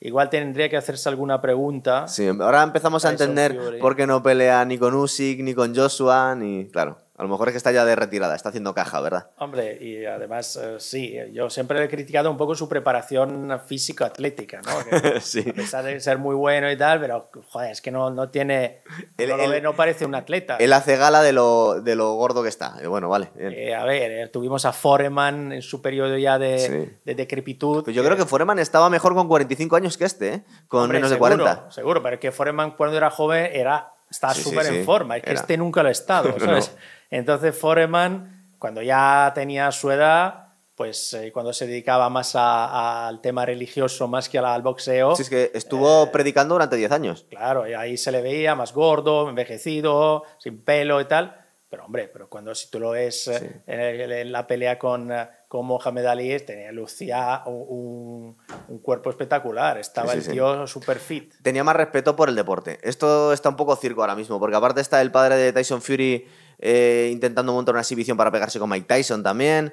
igual 0.00 0.30
tendría 0.30 0.68
que 0.68 0.76
hacerse 0.76 1.08
alguna 1.08 1.40
pregunta. 1.40 2.08
Sí, 2.08 2.26
ahora 2.26 2.62
empezamos 2.62 3.04
a 3.04 3.10
Tyson 3.10 3.30
entender 3.30 3.78
por 3.80 3.96
qué 3.96 4.06
no 4.06 4.22
pelea 4.22 4.64
ni 4.64 4.78
con 4.78 4.94
Usyk, 4.94 5.42
ni 5.42 5.54
con 5.54 5.74
Joshua, 5.74 6.34
ni... 6.34 6.66
Claro, 6.68 6.98
a 7.20 7.22
lo 7.22 7.28
mejor 7.28 7.48
es 7.48 7.52
que 7.52 7.58
está 7.58 7.70
ya 7.70 7.84
de 7.84 7.94
retirada, 7.94 8.34
está 8.34 8.48
haciendo 8.48 8.72
caja, 8.74 9.00
¿verdad? 9.00 9.30
Hombre, 9.38 9.76
y 9.80 10.04
además, 10.06 10.56
eh, 10.56 10.76
sí, 10.78 11.14
yo 11.32 11.50
siempre 11.50 11.84
he 11.84 11.88
criticado 11.88 12.30
un 12.30 12.36
poco 12.38 12.54
su 12.54 12.68
preparación 12.68 13.60
físico-atlética, 13.66 14.62
¿no? 14.62 14.70
Que 15.12 15.20
Sí. 15.20 15.44
A 15.48 15.52
pesar 15.52 15.84
de 15.84 16.00
ser 16.00 16.18
muy 16.18 16.34
bueno 16.34 16.70
y 16.70 16.76
tal, 16.76 17.00
pero, 17.00 17.30
joder, 17.48 17.72
es 17.72 17.80
que 17.80 17.90
no, 17.90 18.10
no 18.10 18.30
tiene... 18.30 18.82
El- 19.18 19.28
no, 19.30 19.36
lo 19.36 19.44
el- 19.44 19.50
ve, 19.50 19.60
no 19.60 19.74
parece 19.74 20.04
un 20.06 20.14
atleta. 20.14 20.56
Él 20.56 20.72
hace 20.72 20.96
gala 20.96 21.22
de 21.22 21.32
lo, 21.32 21.80
de 21.82 21.94
lo 21.94 22.14
gordo 22.14 22.42
que 22.42 22.48
está. 22.48 22.76
Bueno, 22.88 23.08
vale. 23.08 23.30
Eh, 23.38 23.74
a 23.74 23.84
ver, 23.84 24.10
eh, 24.12 24.28
tuvimos 24.28 24.64
a 24.64 24.72
Foreman 24.72 25.52
en 25.52 25.62
su 25.62 25.82
periodo 25.82 26.16
ya 26.16 26.38
de, 26.38 26.58
Sí. 26.58 26.98
de 27.04 27.14
decrepitud. 27.14 27.84
Pues 27.84 27.94
yo 27.94 28.02
creo 28.04 28.16
que 28.16 28.24
Foreman 28.24 28.58
estaba 28.58 28.88
mejor 28.90 29.14
con 29.14 29.28
45 29.28 29.76
años 29.76 29.96
que 29.98 30.04
este, 30.04 30.34
¿eh? 30.34 30.42
Con 30.68 30.84
Hombre, 30.84 30.98
menos 30.98 31.10
de 31.10 31.16
seguro, 31.16 31.36
40. 31.44 31.70
Seguro, 31.70 32.02
pero 32.02 32.18
que 32.18 32.32
Foreman 32.32 32.72
cuando 32.72 32.96
era 32.96 33.10
joven 33.10 33.50
era, 33.52 33.92
estaba 34.10 34.34
Sí, 34.34 34.42
sí, 34.42 34.48
súper 34.50 34.66
sí, 34.66 34.76
en 34.78 34.84
forma. 34.84 35.16
Es 35.16 35.22
que 35.22 35.30
era. 35.30 35.40
este 35.40 35.56
nunca 35.56 35.82
lo 35.82 35.88
ha 35.88 35.92
estado, 35.92 36.34
¿sabes? 36.38 36.72
no. 36.74 36.99
Entonces 37.10 37.56
Foreman, 37.56 38.54
cuando 38.58 38.82
ya 38.82 39.32
tenía 39.34 39.70
su 39.72 39.90
edad, 39.90 40.46
pues 40.76 41.12
eh, 41.12 41.30
cuando 41.32 41.52
se 41.52 41.66
dedicaba 41.66 42.08
más 42.08 42.34
a- 42.36 42.64
a- 42.66 43.08
al 43.08 43.20
tema 43.20 43.44
religioso 43.44 44.08
más 44.08 44.28
que 44.28 44.38
al, 44.38 44.46
al 44.46 44.62
boxeo, 44.62 45.14
Sí, 45.14 45.22
es 45.22 45.28
que 45.28 45.50
estuvo 45.54 46.04
Eh, 46.04 46.10
predicando 46.12 46.54
durante 46.54 46.76
10 46.76 46.90
años. 46.92 47.26
claro, 47.28 47.68
y 47.68 47.74
ahí 47.74 47.96
se 47.96 48.10
le 48.12 48.22
veía 48.22 48.54
más 48.54 48.72
gordo, 48.72 49.28
envejecido, 49.28 50.22
sin 50.38 50.62
pelo 50.62 51.00
y 51.00 51.04
tal. 51.06 51.36
Pero 51.68 51.84
hombre, 51.84 52.08
pero 52.08 52.28
cuando 52.28 52.52
si 52.54 52.68
tú 52.68 52.80
lo 52.80 52.90
ves 52.90 53.28
eh, 53.28 53.60
en, 53.66 53.78
el- 53.78 54.10
en 54.12 54.32
la 54.32 54.44
pelea 54.46 54.76
con, 54.78 55.12
con 55.46 55.66
Mohamed 55.66 56.04
Ali, 56.06 56.40
tenía, 56.40 56.72
lucía 56.72 57.42
un, 57.46 58.36
un 58.68 58.78
cuerpo 58.80 59.10
espectacular. 59.10 59.78
Estaba 59.78 60.14
Sí, 60.14 60.20
sí, 60.22 60.26
el 60.28 60.32
tío 60.32 60.66
super 60.66 60.98
fit. 60.98 61.32
tenía 61.42 61.62
más 61.62 61.76
respeto 61.76 62.16
por 62.16 62.28
el 62.28 62.34
deporte. 62.34 62.80
Esto 62.82 63.32
está 63.32 63.50
un 63.50 63.56
poco 63.56 63.76
circo 63.76 64.00
ahora 64.00 64.16
mismo, 64.16 64.40
porque 64.40 64.56
aparte 64.56 64.80
está 64.80 65.00
el 65.00 65.12
padre 65.12 65.36
de 65.36 65.52
Tyson 65.52 65.80
Fury 65.80 66.26
eh, 66.60 67.08
intentando 67.12 67.52
montar 67.52 67.74
una 67.74 67.82
exhibición 67.82 68.16
para 68.16 68.30
pegarse 68.30 68.58
con 68.58 68.70
Mike 68.70 68.86
Tyson 68.86 69.22
también. 69.22 69.72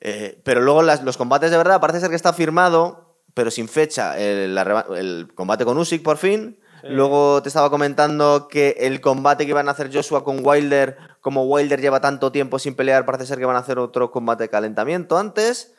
Eh, 0.00 0.40
pero 0.44 0.60
luego 0.62 0.82
las- 0.82 1.02
los 1.02 1.16
combates 1.16 1.50
de 1.50 1.56
verdad 1.56 1.80
parece 1.80 2.00
ser 2.00 2.10
que 2.10 2.16
está 2.16 2.32
firmado, 2.32 3.16
pero 3.34 3.50
sin 3.50 3.68
fecha, 3.68 4.18
el, 4.18 4.54
la 4.54 4.64
reba- 4.64 4.86
el 4.96 5.28
combate 5.34 5.64
con 5.64 5.76
Usyk 5.78 6.02
por 6.02 6.16
fin. 6.18 6.58
Sí. 6.82 6.88
Luego 6.90 7.42
te 7.42 7.48
estaba 7.48 7.70
comentando 7.70 8.46
que 8.48 8.76
el 8.80 9.00
combate 9.00 9.44
que 9.44 9.50
iban 9.50 9.68
a 9.68 9.72
hacer 9.72 9.90
Joshua 9.92 10.22
con 10.22 10.44
Wilder, 10.44 10.98
como 11.22 11.44
Wilder 11.44 11.80
lleva 11.80 12.00
tanto 12.00 12.30
tiempo 12.30 12.58
sin 12.58 12.74
pelear, 12.74 13.06
parece 13.06 13.24
ser 13.24 13.38
que 13.38 13.46
van 13.46 13.56
a 13.56 13.60
hacer 13.60 13.78
otro 13.78 14.10
combate 14.10 14.44
de 14.44 14.48
calentamiento 14.50 15.16
antes. 15.16 15.72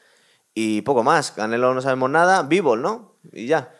Y 0.55 0.81
poco 0.81 1.03
más. 1.03 1.31
Canelo 1.31 1.73
no 1.75 1.81
sabemos 1.81 2.09
nada. 2.09 2.41
Bivol, 2.43 2.81
¿no? 2.81 3.11
Y 3.33 3.45
ya. 3.45 3.74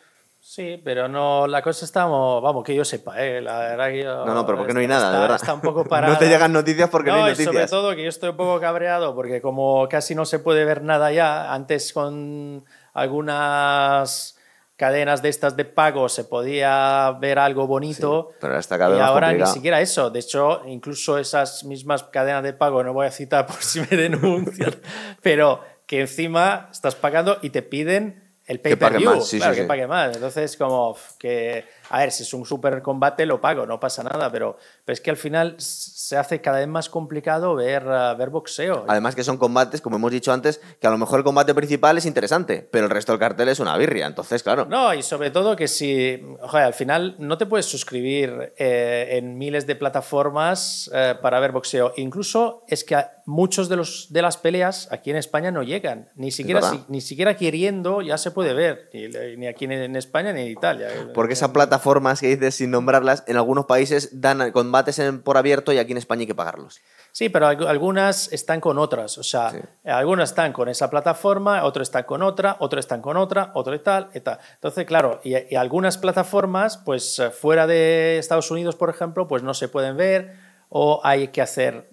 Sí, 0.48 0.80
pero 0.84 1.08
no, 1.08 1.48
la 1.48 1.64
cosa 1.64 1.86
está, 1.86 2.06
vamos, 2.06 2.64
que 2.64 2.76
yo 2.76 2.86
sepa, 2.86 3.20
¿eh? 3.20 3.42
la 3.42 3.58
verdad 3.62 3.88
que 3.90 4.04
yo- 4.04 4.26
No, 4.28 4.36
no, 4.36 4.46
pero 4.46 4.60
porque 4.60 4.74
no 4.76 4.80
hay 4.80 4.86
está- 4.86 5.00
nada, 5.00 5.12
de 5.14 5.20
verdad. 5.20 5.38
Está 5.38 5.54
un 5.56 5.62
poco 5.62 5.84
parada. 5.86 6.14
No 6.14 6.20
te 6.20 6.30
llegan 6.30 6.54
noticias 6.54 6.88
porque 6.92 7.10
no, 7.10 7.16
hay 7.16 7.22
y 7.22 7.26
noticias. 7.32 7.52
sobre 7.52 7.68
todo 7.68 7.96
que 7.96 8.04
yo 8.04 8.10
estoy 8.10 8.30
un 8.30 8.38
poco 8.38 8.60
cabreado 8.60 9.16
porque 9.16 9.42
como 9.42 9.90
casi 9.90 10.14
no 10.14 10.24
se 10.24 10.38
puede 10.38 10.64
ver 10.64 10.84
nada 10.84 11.12
ya, 11.12 11.52
antes 11.52 11.92
con 11.94 12.64
algunas 12.94 14.38
cadenas 14.78 15.24
de 15.24 15.30
estas 15.30 15.56
de 15.58 15.66
pago 15.66 16.10
se 16.10 16.26
podía 16.26 17.18
ver 17.20 17.40
algo 17.40 17.66
bonito. 17.66 18.28
Sí, 18.34 18.38
pero 18.42 18.60
cada 18.70 18.90
vez 18.90 18.98
y 19.00 19.02
ahora 19.02 19.28
ni 19.30 19.34
complicado. 19.34 19.54
siquiera 19.56 19.82
eso. 19.82 20.12
De 20.12 20.20
hecho, 20.20 20.62
incluso 20.68 21.18
esas 21.18 21.64
mismas 21.64 22.04
cadenas 22.04 22.44
de 22.44 22.54
pago, 22.54 22.84
no 22.84 22.94
voy 22.94 23.08
a 23.08 23.12
citar 23.12 23.48
por 23.48 23.56
si 23.64 23.80
me 23.82 23.88
denuncian, 23.98 24.76
pero 25.24 25.62
que 25.88 26.02
encima 26.02 26.70
estás 26.72 26.94
pagando 26.94 27.40
y 27.42 27.50
te 27.50 27.64
piden 27.64 28.25
el 28.48 28.60
pague 28.60 28.78
pay-per-view. 28.78 29.10
más, 29.16 29.28
sí, 29.28 29.38
claro, 29.38 29.54
sí, 29.54 29.58
que 29.60 29.64
sí. 29.64 29.68
pague 29.68 29.88
más. 29.88 30.16
Entonces, 30.16 30.56
como 30.58 30.96
que, 31.18 31.66
a 31.90 32.00
ver, 32.00 32.12
si 32.12 32.24
es 32.24 32.34
un 32.34 32.46
super 32.46 32.82
combate, 32.82 33.26
lo 33.26 33.42
pago, 33.42 33.66
no 33.66 33.80
pasa 33.80 34.04
nada, 34.04 34.32
pero, 34.32 34.58
pero 34.86 34.94
es 34.94 35.02
que 35.02 35.10
al 35.10 35.18
final 35.18 35.56
se 35.58 36.16
hace 36.18 36.42
cada 36.42 36.60
vez 36.60 36.68
más 36.68 36.88
complicado 36.90 37.56
ver, 37.56 37.84
ah, 37.88 38.14
ver 38.14 38.30
boxeo. 38.30 38.86
Además 38.88 39.16
que 39.16 39.24
son 39.24 39.38
combates, 39.38 39.82
como 39.82 39.96
hemos 39.96 40.12
dicho 40.12 40.32
antes, 40.32 40.62
que 40.80 40.86
a 40.86 40.92
lo 40.92 40.98
mejor 41.00 41.20
el 41.20 41.24
combate 41.24 41.56
principal 41.56 41.98
es 41.98 42.06
interesante, 42.06 42.68
pero 42.72 42.86
el 42.86 42.92
resto 42.92 43.12
del 43.12 43.20
cartel 43.20 43.50
es 43.50 43.60
una 43.60 43.76
birria. 43.78 44.06
Entonces, 44.06 44.44
claro. 44.44 44.66
No, 44.70 44.94
y 44.94 45.02
sobre 45.02 45.32
todo 45.32 45.56
que 45.56 45.68
si, 45.68 46.22
joder, 46.42 46.66
al 46.66 46.74
final 46.76 47.16
no 47.18 47.38
te 47.40 47.48
puedes 47.48 47.66
suscribir 47.66 48.54
eh, 48.58 49.08
en 49.14 49.38
miles 49.40 49.66
de 49.66 49.76
plataformas 49.76 50.90
eh, 50.94 51.16
para 51.22 51.40
ver 51.40 51.52
boxeo. 51.52 51.94
Incluso 51.98 52.64
es 52.68 52.84
que 52.84 52.98
muchos 53.26 53.70
de, 53.70 53.76
los, 53.76 54.08
de 54.12 54.22
las 54.22 54.38
peleas 54.38 54.88
aquí 54.92 55.10
en 55.10 55.18
España 55.18 55.50
no 55.52 55.64
llegan. 55.64 56.10
Ni 56.16 56.32
siquiera, 56.32 56.62
si- 56.62 56.84
ni 56.88 57.02
siquiera 57.02 57.36
queriendo 57.36 58.02
ya 58.02 58.18
se 58.18 58.32
puede 58.36 58.54
ver, 58.54 58.90
ni, 59.38 59.48
aquí 59.48 59.66
en, 59.66 59.96
España 59.96 60.32
ni 60.32 60.42
en 60.42 60.48
Italia. 60.50 60.90
Porque 61.16 61.34
esas 61.34 61.50
plataformas 61.50 62.20
que 62.22 62.28
dices 62.28 62.54
sin 62.54 62.70
nombrarlas, 62.70 63.24
en 63.26 63.38
algunos 63.38 63.66
países 63.66 64.22
dan 64.22 64.52
combates 64.52 65.00
en- 65.00 65.24
por 65.24 65.38
abierto 65.38 65.74
y 65.74 65.80
aquí 65.80 65.94
en 65.94 65.98
España 65.98 66.20
hay 66.22 66.28
que 66.28 66.36
pagarlos. 66.36 66.80
Sí, 67.12 67.30
pero 67.30 67.48
algu- 67.48 67.68
algunas 67.68 68.32
están 68.32 68.62
con 68.62 68.78
otras. 68.78 69.18
O 69.18 69.24
sea, 69.24 69.50
Sí. 69.50 69.58
algunas 69.86 70.30
están 70.30 70.54
con 70.54 70.70
esa 70.70 70.92
plataforma, 70.92 71.64
otras 71.64 71.88
están 71.88 72.04
con 72.04 72.22
otra, 72.22 72.58
otras 72.60 72.86
están 72.86 73.02
con 73.02 73.18
otra, 73.18 73.52
otro 73.56 73.74
y 73.74 73.80
tal, 73.80 74.10
y 74.14 74.20
tal. 74.20 74.38
Entonces, 74.54 74.86
claro, 74.86 75.22
y, 75.24 75.34
y 75.52 75.56
algunas 75.56 75.98
plataformas, 75.98 76.78
pues 76.78 77.18
eh, 77.20 77.32
fuera 77.32 77.66
de 77.66 78.18
Estados 78.20 78.52
Unidos, 78.52 78.76
por 78.76 78.90
ejemplo, 78.92 79.28
pues 79.28 79.42
no 79.42 79.54
se 79.54 79.68
pueden 79.70 79.98
ver 79.98 80.34
o 80.70 81.00
hay 81.04 81.30
que 81.30 81.42
hacer 81.42 81.88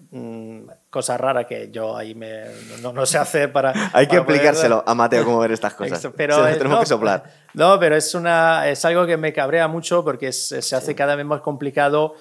cosas 0.93 1.19
raras 1.19 1.47
que 1.47 1.71
yo 1.71 1.97
ahí 1.97 2.13
me, 2.13 2.43
no, 2.81 2.93
no 2.93 3.05
sé 3.07 3.17
hacer 3.17 3.51
para... 3.51 3.73
Hay 3.93 4.05
que 4.07 4.21
poder- 4.21 4.35
explicárselo 4.37 4.83
a 4.85 4.93
Mateo 4.93 5.25
cómo 5.25 5.39
ver 5.39 5.51
estas 5.51 5.73
cosas. 5.73 6.07
Pero 6.15 6.45
Se 6.47 6.53
tenemos 6.53 6.75
no, 6.77 6.79
que 6.81 6.85
soplar. 6.85 7.23
No, 7.55 7.79
pero 7.79 7.95
es, 7.95 8.13
una, 8.13 8.69
es 8.69 8.85
algo 8.85 9.07
que 9.07 9.17
me 9.17 9.33
cabrea 9.33 9.67
mucho 9.67 10.03
porque 10.03 10.27
es- 10.27 10.55
se 10.61 10.75
hace 10.75 10.93
cada 10.93 11.15
vez 11.15 11.25
más 11.25 11.41
complicado 11.41 12.13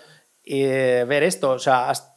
eh, 0.45 1.05
ver 1.07 1.23
esto. 1.23 1.51
O 1.51 1.59
sea, 1.59 1.91
hasta- 1.91 2.12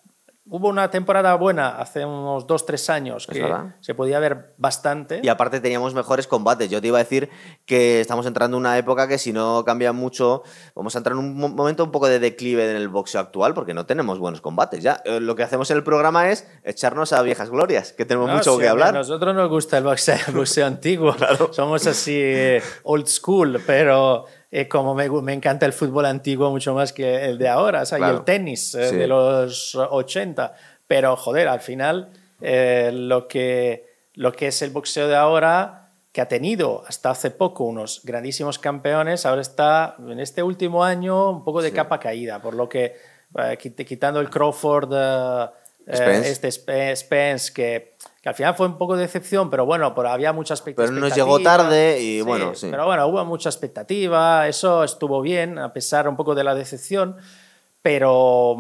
hubo 0.48 0.70
una 0.70 0.92
temporada 0.92 1.34
buena 1.36 1.70
hace 1.70 2.06
unos 2.06 2.46
dos, 2.46 2.66
tres 2.68 2.90
años 2.90 3.26
Es 3.28 3.34
que 3.38 3.54
se 3.82 3.96
podía 3.96 4.20
ver 4.20 4.54
bastante. 4.58 5.20
Y 5.24 5.28
aparte 5.30 5.60
teníamos 5.60 5.94
mejores 5.94 6.28
combates. 6.28 6.70
Yo 6.70 6.80
te 6.82 6.88
iba 6.88 6.98
a 7.00 7.04
decir 7.04 7.30
que 7.66 8.00
estamos 8.00 8.26
entrando 8.28 8.58
en 8.58 8.62
una 8.62 8.78
época 8.78 9.08
que 9.08 9.18
si 9.18 9.34
no 9.34 9.64
cambia 9.66 9.92
mucho, 9.92 10.44
vamos 10.76 10.94
a 10.96 11.00
entrar 11.00 11.14
en 11.14 11.20
un 11.20 11.36
mo- 11.36 11.50
momento 11.50 11.84
un 11.84 11.92
poco 11.92 12.08
de 12.08 12.20
declive 12.20 12.70
en 12.70 12.78
el 12.78 12.90
boxeo 12.90 13.20
actual 13.22 13.54
porque 13.54 13.74
no 13.74 13.86
tenemos 13.86 14.20
buenos 14.20 14.42
combates. 14.42 14.84
Ya 14.84 15.02
Eh, 15.06 15.20
lo 15.20 15.36
que 15.36 15.44
hacemos 15.44 15.70
en 15.72 15.78
el 15.78 15.84
programa 15.84 16.30
es 16.30 16.48
echarnos 16.64 17.12
a 17.14 17.22
viejas 17.24 17.50
glorias, 17.50 17.92
que 17.94 18.06
tenemos 18.06 18.30
No, 18.30 18.36
mucho 18.38 18.54
sí, 18.56 18.62
que 18.62 18.68
a 18.68 18.72
hablar. 18.72 18.94
nosotros 18.94 19.34
nos 19.36 19.50
gusta 19.50 19.78
el 19.80 19.84
boxeo, 19.84 20.18
el 20.28 20.34
boxeo 20.36 20.66
antiguo. 20.68 21.16
Somos 21.52 21.86
así 21.88 22.14
eh, 22.22 22.62
old 22.84 23.08
school, 23.08 23.60
pero 23.66 24.26
eh, 24.58 24.68
como 24.70 24.96
me, 24.96 25.34
encanta 25.34 25.66
el 25.66 25.74
fútbol 25.74 26.06
antiguo 26.06 26.50
mucho 26.50 26.74
más 26.74 26.94
que 26.94 27.26
el 27.26 27.38
de 27.38 27.50
ahora, 27.50 27.82
o 27.82 27.86
sea, 27.86 28.00
y 28.00 28.04
el 28.04 28.24
tenis 28.24 28.74
eh, 28.76 28.90
Sí. 28.90 28.96
de 28.96 29.08
los 29.08 29.76
80. 29.76 30.54
Pero, 30.88 31.16
joder, 31.18 31.48
al 31.48 31.60
final, 31.60 32.10
eh, 32.42 32.92
lo, 32.94 33.28
que, 33.28 33.86
lo 34.14 34.32
que 34.32 34.48
es 34.48 34.62
el 34.62 34.70
boxeo 34.70 35.08
de 35.08 35.16
ahora, 35.16 35.90
que 36.14 36.22
ha 36.22 36.28
tenido 36.30 36.84
hasta 36.88 37.10
hace 37.10 37.32
poco 37.32 37.66
unos 37.66 38.02
grandísimos 38.06 38.58
campeones, 38.58 39.26
ahora 39.26 39.42
está 39.42 39.96
en 40.00 40.20
este 40.22 40.42
último 40.44 40.84
año 40.86 41.32
un 41.32 41.44
poco 41.44 41.62
de 41.62 41.70
Sí. 41.72 41.76
capa 41.76 42.00
caída, 42.00 42.42
por 42.42 42.54
lo 42.54 42.70
que, 42.70 42.96
eh, 43.38 43.58
quit- 43.62 43.84
quitando 43.86 44.22
el 44.22 44.30
Crawford. 44.30 44.94
Eh, 45.88 45.92
eh, 45.94 45.96
Spence. 45.98 46.32
este 46.32 46.48
Spe- 46.52 46.96
Spence, 46.96 47.54
que, 47.54 47.96
que 48.22 48.30
al 48.30 48.36
final 48.36 48.56
fue 48.56 48.68
un 48.68 48.78
poco 48.78 48.96
de 48.96 49.04
decepción, 49.04 49.50
pero 49.50 49.66
bueno, 49.66 49.94
pero 49.96 50.10
había 50.10 50.34
mucha 50.34 50.54
expect- 50.56 50.76
Pero 50.76 50.84
expectativa. 50.88 51.08
nos 51.10 51.16
llegó 51.16 51.40
tarde 51.42 52.02
y 52.02 52.22
bueno, 52.22 52.56
sí. 52.56 52.68
Pero 52.72 52.86
bueno, 52.86 53.06
hubo 53.08 53.24
mucha 53.26 53.50
expectativa, 53.50 54.48
eso 54.48 54.84
estuvo 54.84 55.22
bien, 55.22 55.58
a 55.60 55.74
pesar 55.74 56.08
un 56.08 56.16
poco 56.16 56.34
de 56.36 56.44
la 56.44 56.56
decepción. 56.56 57.18
pero 57.82 58.56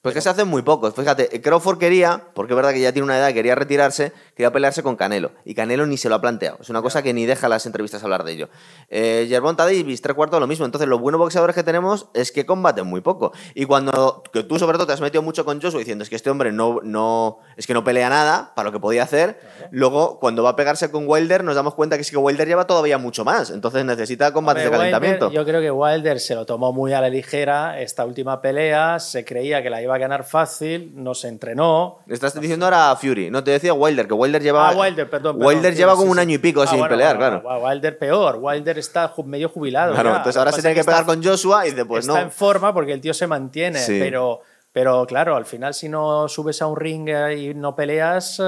pues 0.00 0.14
que 0.14 0.20
se 0.20 0.28
hacen 0.28 0.46
muy 0.46 0.62
pocos. 0.62 0.94
Fíjate, 0.94 1.40
Crawford 1.42 1.78
quería, 1.78 2.28
porque 2.34 2.52
es 2.52 2.56
verdad 2.56 2.72
que 2.72 2.80
ya 2.80 2.92
tiene 2.92 3.04
una 3.04 3.18
edad, 3.18 3.32
quería 3.32 3.56
retirarse, 3.56 4.12
quería 4.36 4.52
pelearse 4.52 4.84
con 4.84 4.94
Canelo. 4.94 5.32
Y 5.44 5.54
Canelo 5.54 5.86
ni 5.86 5.96
se 5.96 6.08
lo 6.08 6.14
ha 6.14 6.20
planteado. 6.20 6.58
Es 6.60 6.70
una 6.70 6.82
cosa 6.82 7.02
que 7.02 7.12
ni 7.12 7.26
deja 7.26 7.48
las 7.48 7.66
entrevistas 7.66 8.04
hablar 8.04 8.22
de 8.22 8.32
ello. 8.32 8.48
Eh, 8.88 9.26
Gervonta 9.28 9.64
Davis, 9.64 10.00
tres 10.00 10.14
cuartos, 10.14 10.38
lo 10.38 10.46
mismo. 10.46 10.64
Entonces, 10.64 10.88
los 10.88 11.00
buenos 11.00 11.18
boxeadores 11.18 11.56
que 11.56 11.64
tenemos 11.64 12.08
es 12.14 12.30
que 12.30 12.46
combaten 12.46 12.86
muy 12.86 13.00
poco. 13.00 13.32
Y 13.54 13.64
cuando 13.64 14.22
que 14.32 14.44
tú, 14.44 14.60
sobre 14.60 14.78
todo, 14.78 14.86
te 14.86 14.92
has 14.92 15.00
metido 15.00 15.22
mucho 15.22 15.44
con 15.44 15.60
Joshua 15.60 15.80
diciendo 15.80 16.04
es 16.04 16.10
que 16.10 16.16
este 16.16 16.30
hombre 16.30 16.52
no, 16.52 16.78
no, 16.84 17.38
es 17.56 17.66
que 17.66 17.74
no 17.74 17.82
pelea 17.82 18.08
nada 18.08 18.52
para 18.54 18.68
lo 18.68 18.72
que 18.72 18.78
podía 18.78 19.02
hacer, 19.02 19.40
luego, 19.72 20.20
cuando 20.20 20.44
va 20.44 20.50
a 20.50 20.56
pegarse 20.56 20.92
con 20.92 21.08
Wilder, 21.08 21.42
nos 21.42 21.56
damos 21.56 21.74
cuenta 21.74 21.96
que 21.96 22.02
es 22.02 22.10
que 22.10 22.16
Wilder 22.16 22.46
lleva 22.46 22.68
todavía 22.68 22.98
mucho 22.98 23.24
más. 23.24 23.50
Entonces, 23.50 23.84
necesita 23.84 24.32
combates 24.32 24.62
de 24.62 24.70
calentamiento. 24.70 25.30
yo 25.32 25.44
creo 25.44 25.60
que 25.60 25.72
Wilder 25.72 26.20
se 26.20 26.36
lo 26.36 26.46
tomó 26.46 26.72
muy 26.72 26.92
a 26.92 27.00
la 27.00 27.08
ligera 27.08 27.80
esta 27.80 28.04
última 28.04 28.40
pelea, 28.40 29.00
se 29.00 29.24
creía 29.24 29.60
que 29.60 29.70
la 29.70 29.82
iba 29.82 29.87
a 29.94 29.98
ganar 29.98 30.24
fácil 30.24 30.92
no 30.94 31.14
se 31.14 31.28
entrenó. 31.28 31.98
Estás 32.06 32.40
diciendo 32.40 32.66
ahora 32.66 32.90
a 32.90 32.96
Fury, 32.96 33.30
no 33.30 33.42
te 33.44 33.50
decía 33.52 33.72
Wilder, 33.72 34.06
que 34.06 34.14
Wilder 34.14 34.42
lleva. 34.42 34.68
Ah, 34.68 34.76
Wilder, 34.76 35.08
perdón. 35.08 35.36
Wilder 35.40 35.74
lleva 35.74 35.94
como 35.94 36.10
un 36.10 36.18
año 36.18 36.34
y 36.34 36.38
pico 36.38 36.62
ah, 36.62 36.66
sin 36.66 36.86
pelear, 36.86 37.16
claro. 37.16 37.42
Wilder 37.62 37.98
peor, 37.98 38.38
Wilder 38.40 38.78
está 38.78 39.12
medio 39.24 39.48
jubilado. 39.48 39.92
Claro, 39.92 40.10
entonces 40.10 40.36
ahora 40.36 40.52
se 40.52 40.60
tiene 40.60 40.74
que, 40.74 40.84
pegar 40.84 41.04
con 41.04 41.22
Joshua 41.22 41.66
y 41.66 41.72
después 41.72 42.06
no. 42.06 42.14
Está 42.14 42.24
en 42.24 42.32
forma 42.32 42.72
porque 42.72 42.92
el 42.92 43.00
tío 43.00 43.14
se 43.14 43.26
mantiene, 43.26 43.80
pero, 43.86 44.40
pero 44.72 45.06
claro, 45.06 45.36
al 45.36 45.44
final 45.44 45.74
si 45.74 45.88
no 45.88 46.28
subes 46.28 46.60
a 46.62 46.66
un 46.66 46.76
ring 46.76 47.08
y 47.36 47.54
no 47.54 47.74
peleas. 47.74 48.42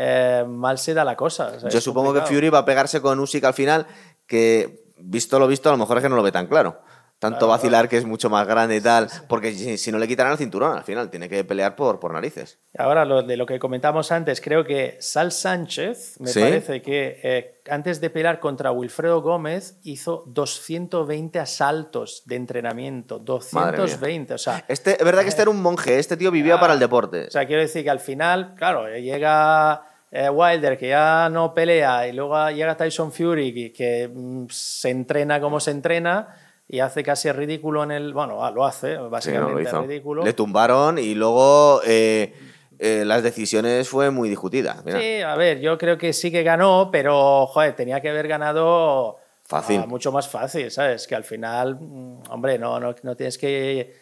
Eh, 0.00 0.44
mal 0.46 0.78
se 0.78 0.94
da 0.94 1.02
la 1.02 1.16
cosa. 1.16 1.56
Yo 1.68 1.80
supongo 1.80 2.12
que 2.14 2.20
Fury 2.20 2.50
va 2.50 2.58
a 2.58 2.64
pegarse 2.64 3.00
con 3.00 3.18
Usyk 3.18 3.42
al 3.44 3.54
final, 3.54 3.86
que 4.26 4.84
visto 4.98 5.38
lo 5.38 5.48
visto, 5.48 5.70
a 5.70 5.72
lo 5.72 5.78
mejor 5.78 5.96
es 5.96 6.02
que 6.04 6.08
no 6.08 6.14
lo 6.14 6.22
ve 6.22 6.30
tan 6.30 6.46
claro 6.46 6.82
tanto 7.18 7.48
vacilar 7.48 7.88
que 7.88 7.96
es 7.96 8.04
mucho 8.04 8.30
más 8.30 8.46
grande 8.46 8.76
y 8.76 8.80
tal, 8.80 9.08
porque 9.28 9.52
si, 9.52 9.90
no 9.90 9.98
le 9.98 10.06
quitarán 10.06 10.32
el 10.32 10.38
cinturón 10.38 10.76
al 10.76 10.84
final, 10.84 11.10
tiene 11.10 11.28
que 11.28 11.42
pelear 11.44 11.74
por, 11.74 11.98
por 11.98 12.12
narices. 12.12 12.58
Ahora, 12.76 13.04
lo, 13.04 13.22
de 13.22 13.36
lo 13.36 13.44
que 13.44 13.58
comentamos 13.58 14.12
antes, 14.12 14.40
creo 14.40 14.64
que 14.64 14.96
Sal 15.00 15.32
Sánchez, 15.32 16.20
me 16.20 16.32
parece 16.32 16.80
que 16.80 17.20
eh, 17.22 17.60
antes 17.68 18.00
de 18.00 18.10
pelear 18.10 18.38
contra 18.38 18.70
Wilfredo 18.70 19.20
Gómez, 19.20 19.78
hizo 19.82 20.24
220 20.28 21.40
asaltos 21.40 22.22
de 22.24 22.36
entrenamiento, 22.36 23.18
220, 23.18 24.34
o 24.34 24.38
sea... 24.38 24.64
Este, 24.68 24.92
es 24.92 25.04
verdad 25.04 25.22
que 25.22 25.28
este 25.28 25.42
era 25.42 25.50
un 25.50 25.60
monje, 25.60 25.98
este 25.98 26.16
tío 26.16 26.30
vivía 26.30 26.60
para 26.60 26.74
el 26.74 26.78
deporte. 26.78 27.26
O 27.26 27.30
sea, 27.30 27.46
quiero 27.46 27.62
decir 27.62 27.82
que 27.82 27.90
al 27.90 28.00
final, 28.00 28.54
claro, 28.56 28.88
llega... 28.88 29.82
Eh, 30.10 30.30
Wilder, 30.30 30.78
que 30.78 30.88
ya 30.88 31.28
no 31.28 31.52
pelea, 31.52 32.08
y 32.08 32.14
luego 32.14 32.48
llega 32.48 32.78
Tyson 32.78 33.12
Fury, 33.12 33.52
que, 33.52 33.72
que 33.74 34.08
mm, 34.08 34.46
se 34.48 34.88
entrena 34.88 35.38
como 35.38 35.60
se 35.60 35.70
entrena, 35.70 36.34
y 36.68 36.80
hace 36.80 37.02
casi 37.02 37.32
ridículo 37.32 37.82
en 37.82 37.90
el. 37.92 38.12
Bueno, 38.12 38.44
ah, 38.44 38.50
lo 38.50 38.66
hace, 38.66 38.96
básicamente 38.96 39.72
ridículo. 39.72 40.22
Le 40.22 40.34
tumbaron 40.34 40.98
y 40.98 41.14
luego 41.14 41.80
eh, 41.86 42.34
eh, 42.78 43.04
las 43.06 43.22
decisiones 43.22 43.88
fue 43.88 44.10
muy 44.10 44.28
discutida. 44.28 44.82
Sí, 44.86 45.22
a 45.22 45.34
ver, 45.34 45.60
yo 45.60 45.78
creo 45.78 45.96
que 45.96 46.12
sí 46.12 46.30
que 46.30 46.42
ganó, 46.42 46.90
pero 46.92 47.46
joder, 47.46 47.74
tenía 47.74 48.00
que 48.02 48.10
haber 48.10 48.28
ganado. 48.28 49.16
Fácil. 49.44 49.86
mucho 49.86 50.12
más 50.12 50.28
fácil, 50.28 50.70
¿sabes? 50.70 51.06
Que 51.06 51.14
al 51.14 51.24
final, 51.24 51.76
mm, 51.80 52.24
hombre, 52.28 52.58
no, 52.58 52.78
no, 52.78 52.94
no 53.02 53.16
tienes 53.16 53.38
que 53.38 53.94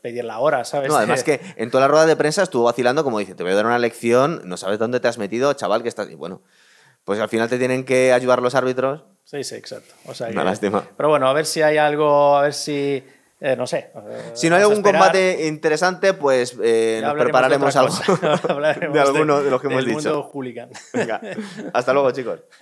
pedir 0.00 0.24
la 0.24 0.38
hora, 0.38 0.64
¿sabes? 0.64 0.88
No, 0.88 0.96
además 0.96 1.22
que 1.24 1.42
en 1.56 1.70
toda 1.70 1.82
la 1.82 1.88
rueda 1.88 2.06
de 2.06 2.16
prensa 2.16 2.42
estuvo 2.42 2.64
vacilando 2.64 3.04
como 3.04 3.18
dice, 3.18 3.34
te 3.34 3.42
voy 3.42 3.52
a 3.52 3.56
dar 3.56 3.66
una 3.66 3.78
lección, 3.78 4.40
no 4.46 4.56
sabes 4.56 4.78
dónde 4.78 4.98
te 4.98 5.08
has 5.08 5.18
metido, 5.18 5.52
chaval, 5.52 5.82
que 5.82 5.90
estás... 5.90 6.08
Y 6.08 6.14
bueno, 6.14 6.40
pues 7.04 7.20
al 7.20 7.28
final 7.28 7.50
te 7.50 7.58
tienen 7.58 7.84
que 7.84 8.14
ayudar 8.14 8.40
los 8.40 8.54
árbitros 8.54 9.04
Sí, 9.24 9.42
sí, 9.42 9.54
exacto. 9.54 9.94
Una 10.30 10.44
lástima. 10.44 10.86
Pero 10.96 11.08
bueno, 11.08 11.28
a 11.28 11.32
ver 11.32 11.46
si 11.46 11.62
hay 11.62 11.78
algo, 11.78 12.36
a 12.36 12.42
ver 12.42 12.52
si. 12.52 13.02
Eh, 13.40 13.56
no 13.56 13.66
sé. 13.66 13.90
Eh, 13.94 14.30
si 14.34 14.48
no 14.48 14.56
hay 14.56 14.62
algún 14.62 14.82
combate 14.82 15.46
interesante, 15.46 16.14
pues 16.14 16.56
eh, 16.62 17.00
nos 17.02 17.14
prepararemos 17.14 17.74
algo 17.76 17.94
de, 18.92 19.00
alguno 19.00 19.42
de 19.42 19.50
los 19.50 19.60
que 19.60 19.66
hemos 19.66 19.84
dicho. 19.84 20.30
Mundo 20.32 20.68
Venga, 20.92 21.20
hasta 21.72 21.92
luego, 21.92 22.10
chicos. 22.12 22.40